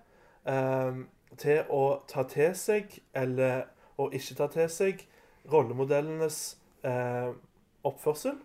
[0.48, 1.06] ehm,
[1.38, 3.66] til å ta til seg eller
[3.98, 5.06] å ikke ta til seg
[5.52, 6.40] rollemodellenes
[6.86, 7.32] eh,
[7.84, 8.38] oppførsel.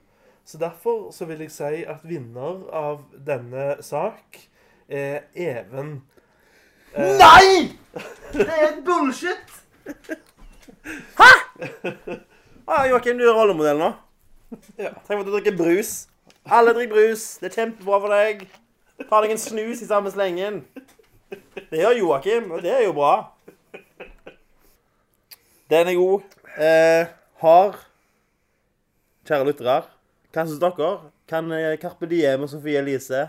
[0.48, 4.40] Så derfor så vil jeg si at vinner av denne sak
[4.88, 5.98] er Even.
[6.94, 7.76] Eh, Nei!
[8.32, 9.54] Det er et bullshit!
[11.18, 11.30] Hæ?!
[12.68, 13.92] Ah, Joakim, du er rollemodell nå.
[14.76, 14.90] Ja.
[15.06, 15.92] Tenk på at du drikker brus.
[16.44, 17.22] Alle drikker brus.
[17.40, 18.42] Det er kjempebra for deg.
[19.08, 20.62] Ta deg en snus i samme slengen.
[21.30, 23.12] Det gjør Joakim, og det er jo bra.
[25.68, 26.38] Den er god.
[26.56, 27.10] Eh,
[27.42, 27.76] har
[29.28, 29.82] Kjære lyttere,
[30.32, 30.92] hva syns dere?
[31.28, 33.26] Kan eh, Carpe Diem og Sofie Elise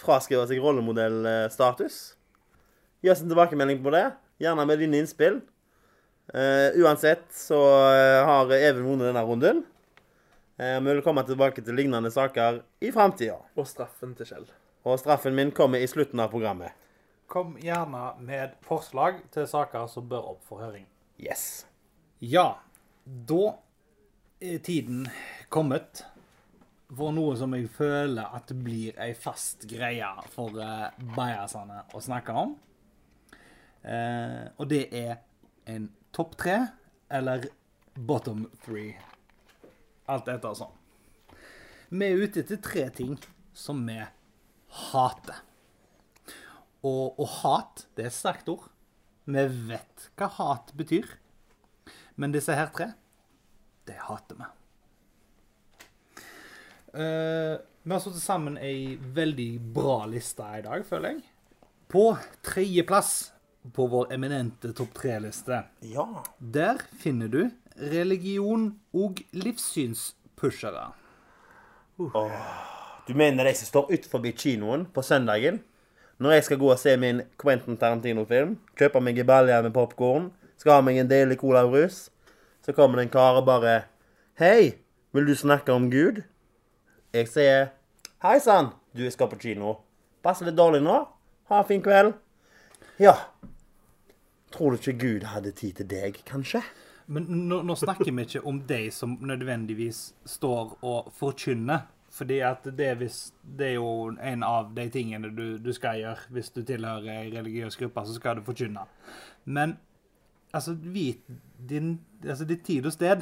[0.00, 1.98] fraskrive seg rollemodellstatus?
[3.04, 4.06] Gi oss en tilbakemelding på det.
[4.40, 5.42] Gjerne med dine innspill.
[6.32, 7.60] Eh, uansett så
[7.92, 9.60] eh, har Even vunnet denne runden.
[10.56, 13.36] Eh, vi vil komme tilbake til lignende saker i framtida.
[13.60, 14.48] Og straffen til Kjell.
[14.88, 16.72] Og straffen min kommer i slutten av programmet.
[17.26, 20.86] Kom gjerne med forslag til saker som bør opp for høring.
[21.18, 21.66] Yes.
[22.22, 22.60] Ja,
[23.04, 23.56] da
[24.40, 25.08] er tiden
[25.50, 26.04] kommet
[26.94, 32.36] for noe som jeg føler at blir ei fast greie for uh, bajasene å snakke
[32.36, 32.54] om.
[33.86, 35.20] Eh, og det er
[35.70, 35.84] en
[36.14, 36.56] topp tre
[37.10, 37.46] eller
[37.94, 38.96] bottom three.
[40.10, 40.72] Alt etter sånn.
[41.90, 43.14] Vi er ute etter tre ting
[43.54, 44.00] som vi
[44.90, 45.38] hater.
[46.84, 48.68] Og, og hat, det er et sterkt ord.
[49.26, 51.08] Vi vet hva hat betyr.
[52.16, 52.90] Men disse her tre,
[53.88, 54.50] det hater vi.
[56.96, 61.24] Uh, vi har satt sammen ei veldig bra liste i dag, føler jeg.
[61.92, 63.32] På tredjeplass
[63.76, 66.06] på vår eminente topp tre-liste, Ja.
[66.38, 70.92] der finner du religion og livssynspushere.
[73.06, 75.60] Du mener de som står utenfor kinoen på søndagen?
[76.18, 80.30] Når jeg skal gå og se min Quentin Tarantino-film, kjøpe meg en balje med popkorn,
[80.56, 82.10] skal ha meg en deilig rus,
[82.64, 83.82] så kommer det en kar og bare
[84.38, 84.76] Hei,
[85.12, 86.22] vil du snakke om Gud?
[87.12, 87.68] Jeg sier
[88.22, 89.76] Hei sann, du skal på kino.
[90.24, 90.96] Passer litt dårlig nå?
[91.48, 92.14] Ha en fin kveld.
[92.98, 93.14] Ja.
[94.50, 96.62] Tror du ikke Gud hadde tid til deg, kanskje?
[97.06, 101.84] Men nå, nå snakker vi ikke om de som nødvendigvis står og forkynner.
[102.16, 103.18] Fordi at det er, hvis,
[103.58, 106.30] det er jo en av de tingene du, du skal gjøre.
[106.32, 108.86] Hvis du tilhører ei religiøs gruppe, så skal du forkynne.
[109.44, 109.76] Men
[110.52, 111.26] altså, vit
[111.58, 113.20] din Altså, ditt tid og sted.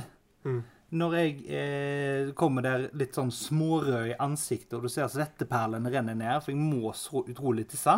[0.95, 6.15] Når jeg eh, kommer der litt sånn smårød i ansiktet, og du ser svetteperlene renner
[6.15, 7.97] ned, for jeg må så utrolig tisse,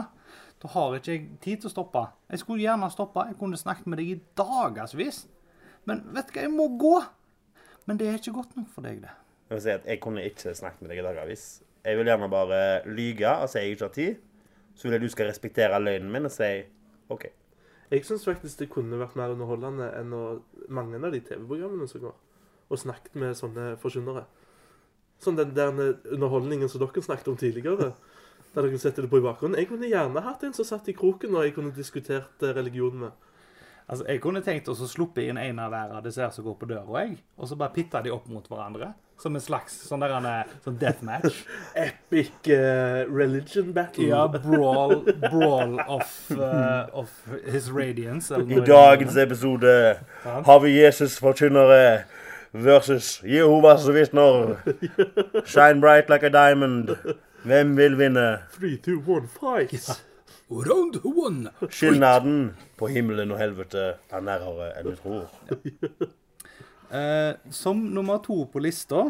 [0.62, 2.06] da har ikke jeg tid til å stoppe.
[2.32, 3.26] Jeg skulle gjerne stoppe.
[3.28, 5.26] Jeg kunne snakket med deg i dagevis.
[5.84, 6.96] Men vet du hva, jeg må gå.
[7.86, 9.12] Men det er ikke godt nok for deg, det.
[9.46, 11.44] Jeg vil si at jeg kunne ikke snakket med deg i dagevis.
[11.86, 14.22] Jeg vil gjerne bare lyge og si jeg ikke har tid.
[14.74, 16.48] Så vil jeg du skal respektere løgnen min og si
[17.14, 17.28] OK.
[17.90, 20.22] Jeg syns faktisk det kunne vært mer underholdende enn å,
[20.68, 22.16] mange av de TV-programmene som går,
[22.66, 24.24] og snakket med sånne forkynnere.
[25.22, 27.92] Sånn den der underholdningen som dere snakket om tidligere.
[28.56, 29.58] Der dere setter det på i bakgrunnen.
[29.60, 33.00] Jeg kunne gjerne hatt en som satt i kroken, og jeg kunne diskutert religionen religion
[33.04, 33.32] med.
[33.86, 36.58] Altså, Jeg kunne tenkt å sluppe inn en av hver av disse her som går
[36.58, 37.20] på døra, jeg.
[37.38, 38.94] Og så bare pitta de opp mot hverandre.
[39.18, 41.38] Som en slags sånn der han er- sånn deathmatch.
[41.86, 44.04] Epic uh, religion battle.
[44.10, 47.10] Ja, brawl, brawl of, uh, of
[47.46, 48.30] his radiance.
[48.34, 49.72] eller I dagens episode
[50.24, 52.04] har vi Jesus forkynnere
[52.52, 54.56] versus Jehovas vitner.
[55.46, 56.92] Shine bright like a diamond.
[57.46, 58.42] Hvem vil vinne?
[58.52, 60.02] Three, two, one, fight!
[60.50, 61.50] Round one.
[61.70, 65.26] Skilnaden på himmelen og helvete er nærmere enn vi tror.
[66.90, 69.08] Eh, som nummer to på lista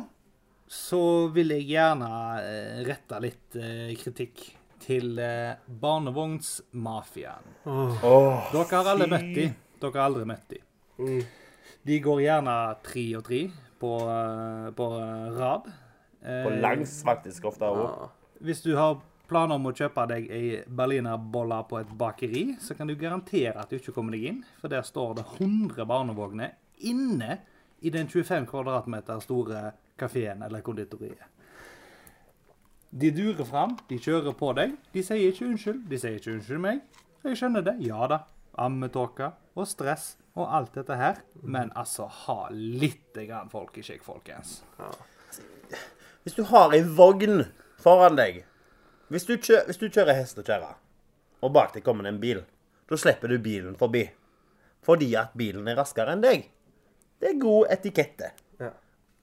[0.67, 1.01] så
[1.35, 2.11] vil jeg gjerne
[2.43, 4.43] eh, rette litt eh, kritikk
[4.83, 7.51] til eh, barnevognsmafiaen.
[7.69, 8.49] Oh.
[8.53, 9.49] Dere har alle møtt de.
[9.83, 10.63] Dere har aldri møtt de.
[10.99, 11.21] Mm.
[11.87, 12.55] De går gjerne
[12.87, 13.43] tre og tre
[13.79, 15.69] på, eh, på eh, rad.
[16.23, 17.85] Eh, på langs faktisk ofte òg.
[17.85, 18.09] Ja.
[18.47, 18.99] Hvis du har
[19.31, 23.71] planer om å kjøpe deg ei berlinerbolle på et bakeri, så kan du garantere at
[23.71, 26.55] du ikke kommer deg inn, for der står det 100 barnevogner
[26.87, 27.41] inne
[27.81, 31.25] i den 25 kvadratmeter store kafeen eller konditoriet.
[32.91, 34.77] De durer fram, de kjører på deg.
[34.95, 35.83] De sier ikke unnskyld.
[35.91, 36.81] De sier ikke unnskyld meg.
[37.27, 37.75] Jeg skjønner det.
[37.85, 38.23] Ja da.
[38.57, 41.21] Ammetåke og stress og alt dette her.
[41.43, 44.63] Men altså, ha litt grann folk i skikk, folkens.
[46.25, 47.45] Hvis du har ei vogn
[47.83, 48.45] foran deg
[49.13, 50.73] Hvis du, kjø hvis du kjører hestekjerre,
[51.45, 52.41] og bak deg kommer det en bil,
[52.91, 54.03] da slipper du bilen forbi.
[54.83, 56.49] Fordi at bilen er raskere enn deg.
[57.21, 58.33] Det er god etikette.
[58.61, 58.73] Ja.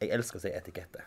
[0.02, 1.06] Jeg elsker å si etikette.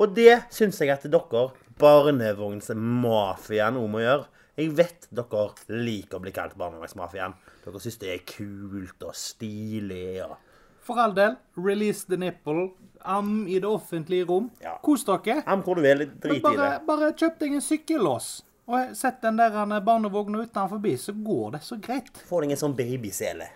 [0.00, 1.46] Og det syns jeg at dere,
[1.80, 4.28] barnevognsmafiaen, òg må gjøre.
[4.60, 7.36] Jeg vet dere liker å bli kalt barnevognsmafiaen.
[7.64, 10.20] Dere syns det er kult og stilig.
[10.26, 10.36] og...
[10.84, 12.70] For all del, release the nipple.
[13.00, 14.50] Am i det offentlige rom.
[14.60, 14.76] Ja.
[14.84, 15.40] Kos dere.
[15.48, 16.70] Am hvor du vil, drit i det.
[16.88, 18.32] bare kjøp deg en sykkellås.
[18.70, 22.20] Og sett den der barnevogna utenfor, så går det så greit.
[22.28, 23.48] Få deg en sånn babysele.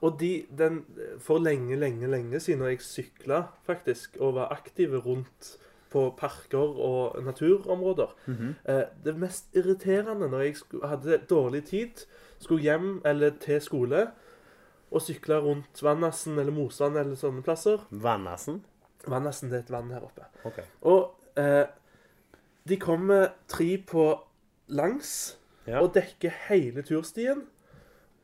[0.00, 0.84] Og de, den,
[1.18, 5.56] for lenge, lenge, lenge siden når jeg sykla faktisk, og var aktive rundt
[5.90, 8.10] på parker og naturområder
[8.68, 12.04] eh, Det mest irriterende når jeg hadde dårlig tid,
[12.38, 14.10] skulle hjem eller til skole
[14.90, 18.62] og sykla rundt Vannassen eller Mosvann eller sånne plasser Vannassen.
[19.08, 20.28] Vannassen det er et vann her oppe.
[20.44, 20.64] Okay.
[20.82, 21.66] Og eh,
[22.68, 24.10] de kommer tre på
[24.68, 25.34] langs
[25.68, 25.80] Ja.
[25.82, 27.42] og dekker hele turstien.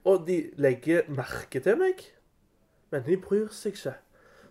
[0.05, 2.03] Og de legger merke til meg,
[2.93, 3.95] men de bryr seg ikke.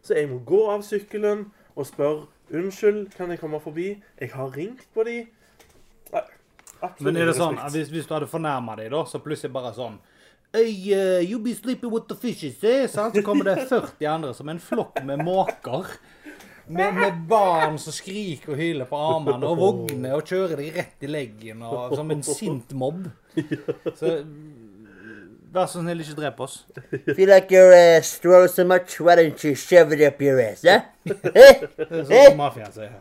[0.04, 1.46] Så jeg må gå av sykkelen
[1.76, 3.94] og spørre unnskyld, kan jeg komme forbi?
[4.20, 5.20] Jeg har ringt på de.
[6.14, 6.24] Nei,
[6.82, 9.76] absolutt Men er det sånn, hvis, hvis du hadde fornærma deg, da, så plutselig bare
[9.78, 10.02] sånn
[10.54, 12.86] Hey, uh, you be sleeping with the fishes, eh?
[12.86, 13.16] sant?
[13.16, 15.88] Så kommer det 40 andre som en flokk med måker.
[16.68, 21.04] Med, med barn som skriker og hyler på armene, og vogner og kjører deg rett
[21.04, 23.10] i leggen, og som en sint mobb.
[24.00, 24.14] Så
[25.54, 26.56] vær så snill, ikke drep oss.
[27.18, 30.66] Feel like your ass throws so much, why don't you shove it up your ass,
[30.66, 30.82] eh?
[31.04, 32.94] Det er sånn som mafiaen sier.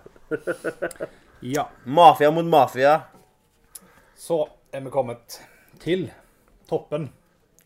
[1.43, 1.67] Ja.
[1.85, 3.01] Mafia mot mafia.
[4.17, 5.41] Så er vi kommet
[5.83, 6.11] til
[6.71, 7.09] toppen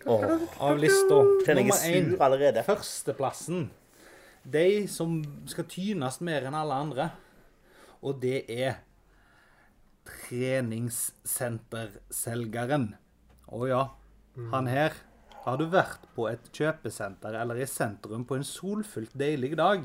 [0.06, 0.24] oh.
[0.58, 1.14] av lista.
[1.20, 2.16] Nummer er én.
[2.20, 2.62] allerede.
[2.64, 3.70] Førsteplassen.
[4.42, 7.10] De som skal tynes mer enn alle andre.
[8.00, 8.74] Og det er
[10.06, 12.94] treningssenterselgeren.
[13.52, 13.88] Å ja,
[14.52, 14.96] han her.
[15.46, 19.84] Har du vært på et kjøpesenter eller i sentrum på en solfylt deilig dag?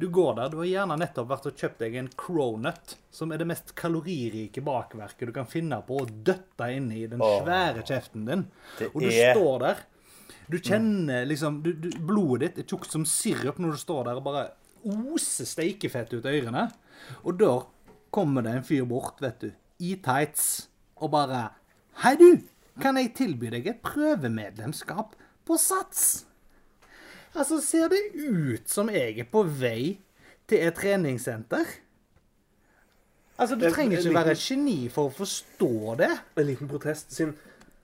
[0.00, 3.42] Du går der, du har gjerne nettopp vært og kjøpt deg en cronut, som er
[3.42, 8.24] det mest kaloririke bakverket du kan finne på å døtte inn i den svære kjeften
[8.26, 8.46] din.
[8.90, 9.82] Og du står der.
[10.50, 14.18] Du kjenner liksom du, du, Blodet ditt er tjukt som sirup når du står der
[14.18, 14.46] og bare
[14.88, 16.64] oser steikefett ut ørene.
[17.22, 17.52] Og da
[18.10, 19.52] kommer det en fyr bort, vet du,
[19.84, 21.50] i tights, og bare
[22.00, 22.40] Hei, du!
[22.80, 25.14] Kan jeg tilby deg et prøvemedlemskap
[25.46, 26.24] på Sats?
[27.34, 30.00] Altså, ser det ut som jeg er på vei
[30.50, 31.68] til et treningssenter?
[33.40, 36.10] Altså, du trenger ikke være et geni for å forstå det.
[36.40, 37.14] En liten protest.
[37.14, 37.36] Siden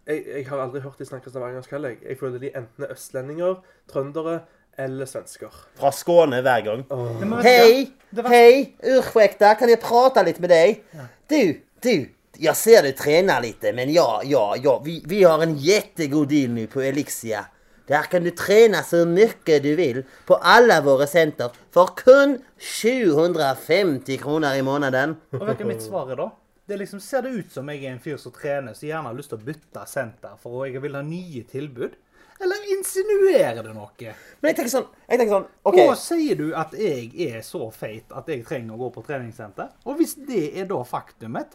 [0.07, 1.95] jeg, jeg har aldri hørt de snakke stavangersk heller.
[1.95, 2.03] Jeg.
[2.09, 4.41] jeg føler de enten er østlendinger, trøndere
[4.79, 5.55] eller svensker.
[5.79, 6.85] Fra Skåne hver gang.
[7.23, 7.87] Men Hei!
[8.29, 8.75] Hei!
[8.85, 10.83] ursäkta, kan jeg prate litt med deg?
[11.31, 11.41] Du,
[11.85, 11.95] du,
[12.39, 16.51] jag ser du tränar lite, men ja, ja, ja, vi, vi har en jättegod deal
[16.51, 17.47] nu på Elixia.
[17.87, 24.17] Där kan du träna så mycket du vill på alla våra center för kun 750
[24.17, 25.17] kronor i månaden.
[25.31, 26.31] Og vet du mitt svar da?
[26.67, 29.15] Det liksom, Ser det ut som jeg er en fyr som trener, som gjerne har
[29.15, 31.95] lyst til å bytte senter for jeg vil ha nye tilbud?
[32.43, 34.15] Eller insinuerer det noe?
[34.41, 37.71] Men jeg tenker sånn, jeg tenker sånn, ok, Og sier du at jeg er så
[37.71, 39.71] feit at jeg trenger å gå på treningssenter?
[39.87, 41.55] Og hvis det er da faktumet,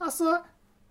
[0.00, 0.38] altså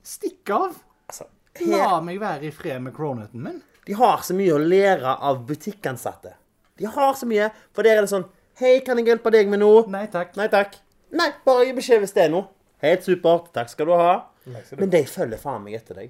[0.07, 0.75] Stikk av!
[1.09, 1.25] altså,
[1.67, 3.61] La meg være i fred med cronuten min.
[3.87, 6.33] de har så mye å lære av butikkansatte.
[6.77, 8.27] De har så mye, for der er det sånn,
[8.57, 9.83] Hei, kan jeg hjelpe deg med noe?
[9.93, 10.31] Nei takk.
[10.37, 10.79] Nei takk.
[11.13, 12.47] Nei, bare gi beskjed hvis det er noe.
[12.81, 13.51] Helt supert.
[13.53, 14.15] Takk skal du ha.
[14.47, 16.09] Skal du Men de følger faen meg etter deg.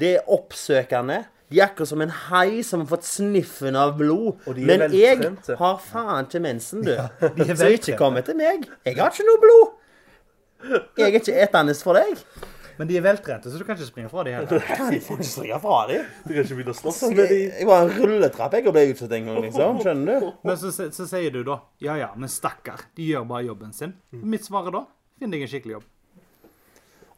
[0.00, 1.18] Det er oppsøkende.
[1.52, 4.40] De er akkurat som en hai som har fått sniffen av blod.
[4.48, 6.94] Og de er Men jeg har faen ikke mensen, du.
[6.96, 7.10] Ja,
[7.60, 8.64] Så ikke kom etter meg.
[8.88, 9.74] Jeg har ikke noe blod.
[10.62, 12.20] Jeg er ikke etende for deg.
[12.78, 14.62] Men de er veltrente, så du kan ikke springe fra dem heller.
[14.62, 16.06] Jeg kan ikke springe fra dem.
[16.24, 17.42] Du kan ikke begynne å slåss med dem.
[17.58, 19.80] jeg var en rulletrapp jeg og ble utsatt en gang, liksom.
[19.84, 20.30] Skjønner du?
[20.48, 23.92] Men så, så sier du da ja ja, men stakkar, de gjør bare jobben sin.
[24.24, 24.86] Mitt svar er da
[25.20, 25.90] finn deg en skikkelig jobb.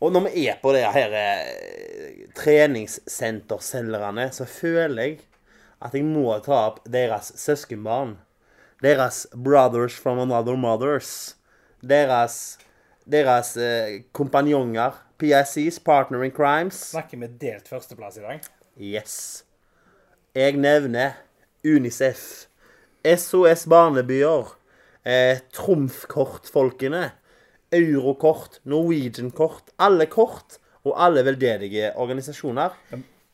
[0.04, 5.22] Og når vi er på det her eh, treningssenterselgerne, så føler jeg
[5.84, 8.18] at jeg må ta opp deres søskenbarn.
[8.84, 11.36] Deres brothers from another mothers.
[11.84, 12.58] Deres,
[13.10, 15.00] deres eh, kompanjonger.
[15.20, 16.78] PSEs, partner in crimes.
[16.90, 18.48] Snakker vi delt førsteplass i dag?
[18.80, 19.44] Yes.
[20.34, 21.14] Jeg nevner
[21.64, 22.48] Unicef,
[23.06, 24.50] SOS Barnebyer,
[25.06, 27.12] eh, Trumfkortfolkene,
[27.74, 32.74] Eurokort, Norwegian-kort, alle kort og alle veldedige organisasjoner.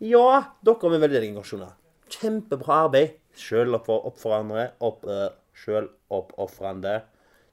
[0.01, 0.27] Ja,
[0.65, 1.75] dere med veldedige organisasjoner.
[2.11, 3.17] Kjempebra arbeid.
[3.37, 3.89] Sjøl opp,
[5.07, 7.01] uh, sjøloppofrende.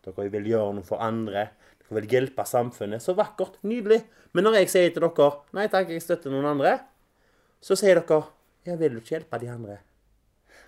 [0.05, 1.49] Dere vil gjøre noe for andre.
[1.87, 3.03] Dere vil hjelpe samfunnet.
[3.03, 3.59] Så vakkert.
[3.67, 4.01] Nydelig.
[4.35, 6.77] Men når jeg sier til dere nei takk, jeg støtter noen andre,
[7.63, 8.23] så sier dere
[8.67, 9.77] jeg vil jo ikke hjelpe de andre.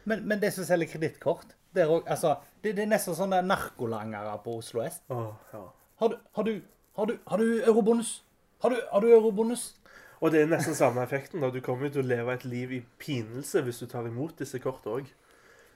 [0.07, 4.55] Men, men det som selger kredittkort, det altså, det, det er nesten sånne narkolangere på
[4.61, 5.01] Oslo S.
[5.11, 5.65] Oh, ja.
[5.99, 6.53] Har du, har du,
[6.95, 8.13] har du, har du eurobonus?
[8.63, 9.73] Har du, har du eurobonus?
[10.19, 11.43] Og det er nesten samme effekten.
[11.43, 11.51] da.
[11.51, 14.59] Du kommer jo til å leve et liv i pinelse hvis du tar imot disse
[14.63, 15.11] kortene òg.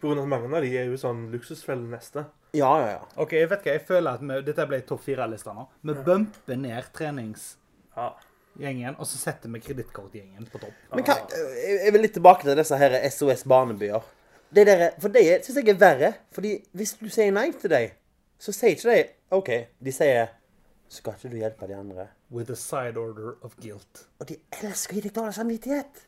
[0.03, 0.21] Pga.
[0.21, 2.25] at mange av de er jo sånn luksusfelle neste.
[2.53, 3.01] Ja, ja, ja.
[3.23, 5.63] OK, jeg vet hva, jeg føler at vi, dette ble topp fire-lista nå.
[5.89, 8.93] Vi bumper ned treningsgjengen, Ja.
[8.99, 10.75] og så setter vi kredittkortgjengen på topp.
[10.93, 14.03] Men hva, jeg jeg vil litt tilbake til disse her SOS Barnebyer.
[14.53, 16.13] Det der, for det syns jeg er verre.
[16.31, 17.89] Fordi hvis du sier nei til dem,
[18.37, 19.49] så sier ikke de OK.
[19.81, 20.27] De sier
[20.93, 22.03] Skal ikke du hjelpe de andre?
[22.29, 24.03] With a side order of guilt.
[24.19, 26.03] Og de elsker å gi deg dårlig samvittighet.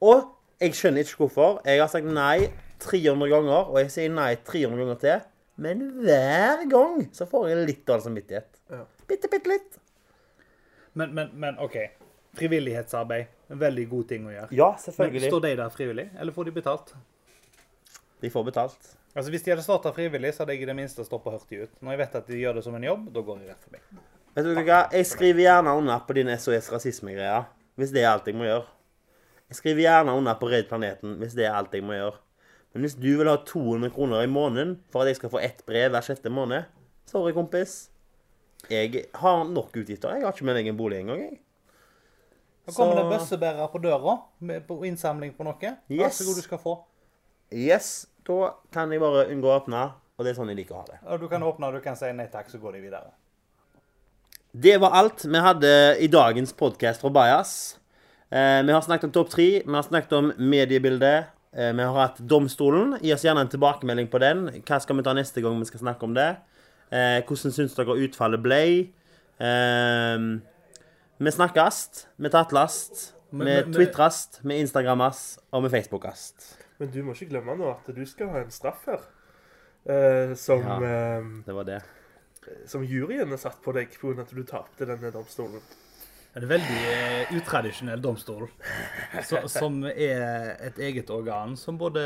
[0.00, 0.22] Og
[0.64, 1.60] jeg skjønner ikke hvorfor.
[1.68, 2.48] Jeg har sagt nei
[2.84, 5.24] 300 ganger, og jeg sier nei 300 ganger til.
[5.64, 8.48] Men hver gang så får jeg litt dårlig samvittighet.
[8.72, 8.82] Ja.
[9.08, 9.78] Bitte, bitte litt.
[10.98, 11.76] Men, men, men OK.
[12.38, 13.30] Frivillighetsarbeid.
[13.54, 14.50] En veldig god ting å gjøre.
[14.56, 15.30] Ja, Men selvfølgelig.
[15.30, 16.94] Står de der frivillig, eller får de betalt?
[18.24, 18.90] De får betalt.
[19.14, 21.74] Altså Hvis de hadde starta frivillig, så hadde jeg i det minste stoppa hurtig ut.
[21.84, 23.82] Når jeg vet at de gjør det som en jobb, da går de rett forbi.
[24.34, 24.78] Vet du hva?
[24.90, 27.44] Jeg skriver gjerne under på din SOS rasisme-greia.
[27.78, 28.66] Hvis det er alt jeg må gjøre.
[29.54, 32.16] Jeg skriver gjerne under på Redd planeten hvis det er alt jeg må gjøre.
[32.74, 35.60] Men hvis du vil ha 200 kroner i måneden for at jeg skal få ett
[35.68, 36.66] brev hver sjette måned
[37.06, 37.90] Sorry, kompis.
[38.72, 40.16] Jeg har nok utgifter.
[40.16, 41.20] Jeg har ikke med egen bolig engang.
[41.20, 41.38] jeg.
[42.66, 45.54] Da kommer det bøssebærer på døra med, på innsamling på noe.
[45.60, 46.16] Vær Yes.
[46.18, 46.74] så god, du skal få.
[47.52, 49.84] Yes, da kan jeg bare unngå å åpne.
[50.16, 50.98] Og det er sånn jeg liker å ha det.
[51.06, 53.12] Og du kan åpne, du kan si nei takk, så går de videre.
[54.50, 57.76] Det var alt vi hadde i dagens podkast fra Bajas.
[58.34, 61.26] Eh, vi har snakket om topp tre, vi har snakket om mediebildet.
[61.54, 62.96] Eh, vi har hatt Domstolen.
[62.98, 64.48] Gi oss gjerne en tilbakemelding på den.
[64.66, 66.32] Hva skal vi ta neste gang vi skal snakke om det?
[66.90, 68.58] Eh, hvordan syns dere utfallet ble?
[69.38, 70.24] Eh,
[71.22, 71.78] vi snakkes,
[72.18, 75.22] vi tatlast, vi twitrast, vi instagrammas
[75.54, 76.56] og vi facebookast.
[76.82, 79.06] Men du må ikke glemme nå at du skal ha en straff her.
[79.86, 81.82] Eh, som, ja, Det var det.
[82.66, 84.22] som juryen har satt på deg pga.
[84.26, 85.62] at du tapte denne domstolen.
[86.34, 88.48] Det er en veldig eh, utradisjonell domstol,
[89.22, 92.02] så, som er et eget organ som både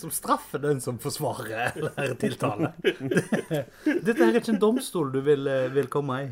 [0.00, 2.72] som straffer den som forsvarer eller tiltaler.
[2.80, 6.30] Dette her er ikke en domstol du vil, eh, vil komme i.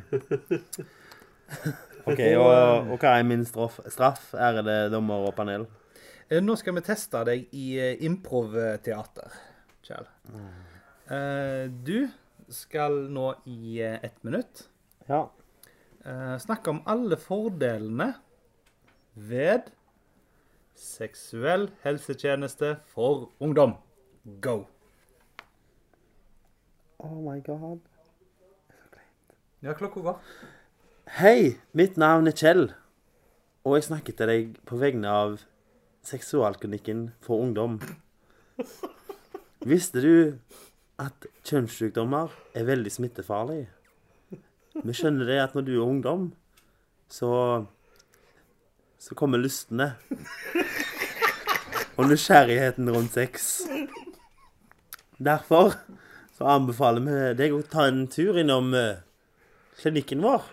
[2.05, 5.69] Ok, og, og hva er min straff, straff ærede dommer og panel?
[6.31, 7.69] Eh, Nå skal vi teste deg i
[8.09, 9.37] improvteater,
[9.85, 10.09] Kjell.
[11.13, 12.07] Eh, Du
[12.53, 14.67] skal nå i ett minutt
[15.09, 15.27] Ja.
[16.05, 18.13] Eh, snakke om alle fordelene
[19.15, 19.71] ved
[20.75, 23.77] seksuell helsetjeneste for ungdom.
[24.41, 24.65] Go!
[26.99, 27.81] Oh my god.
[29.63, 30.21] Ja, klokka går.
[31.19, 32.67] Hei, mitt navn er Kjell,
[33.65, 35.39] og jeg snakker til deg på vegne av
[36.05, 37.79] Seksualklinikken for ungdom.
[39.65, 40.17] Visste du
[41.01, 43.63] at kjønnssykdommer er veldig smittefarlig?
[44.83, 46.33] Vi skjønner det at når du er ungdom,
[47.13, 47.31] så
[49.05, 49.91] så kommer lystene.
[51.99, 53.51] Og nysgjerrigheten rundt sex.
[55.21, 55.77] Derfor
[56.35, 59.05] så anbefaler vi deg å ta en tur innom eh,
[59.83, 60.49] klinikken vår.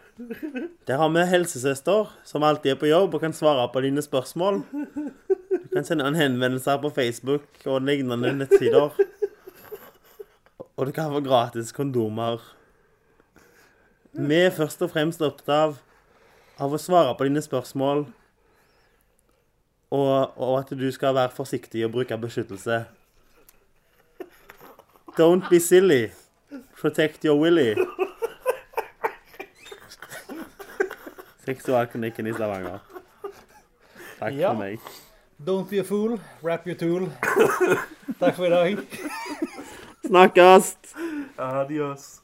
[0.85, 4.61] Der har vi helsesøster som alltid er på jobb og kan svare på dine spørsmål.
[4.67, 8.91] Du kan sende en henvendelse på Facebook og lignende nettsider.
[10.75, 12.43] og du kan få gratis kondomer.
[14.13, 15.77] Vi er først og fremst opptatt av,
[16.61, 18.05] av å svare på dine spørsmål,
[19.91, 22.81] og, og at du skal være forsiktig og bruke beskyttelse.
[25.17, 26.09] Don't be silly.
[26.79, 27.75] Protect your willy.
[31.45, 32.79] Seksualklinikken i Stavanger.
[34.19, 34.51] Takk Ja.
[34.53, 34.79] for meg.
[35.43, 37.09] Don't be a fool, wrap your tool.
[38.19, 38.77] Takk for i dag.
[40.05, 40.75] Snakkes!
[41.37, 42.20] Adios.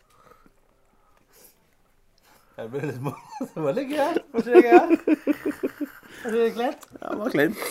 [2.58, 3.04] Det ble litt
[3.54, 4.16] det var litt gøy.
[4.34, 4.78] Var ikke det gøy?
[6.24, 6.88] Var ikke det kleint?
[6.98, 7.66] Ja, det var kleint.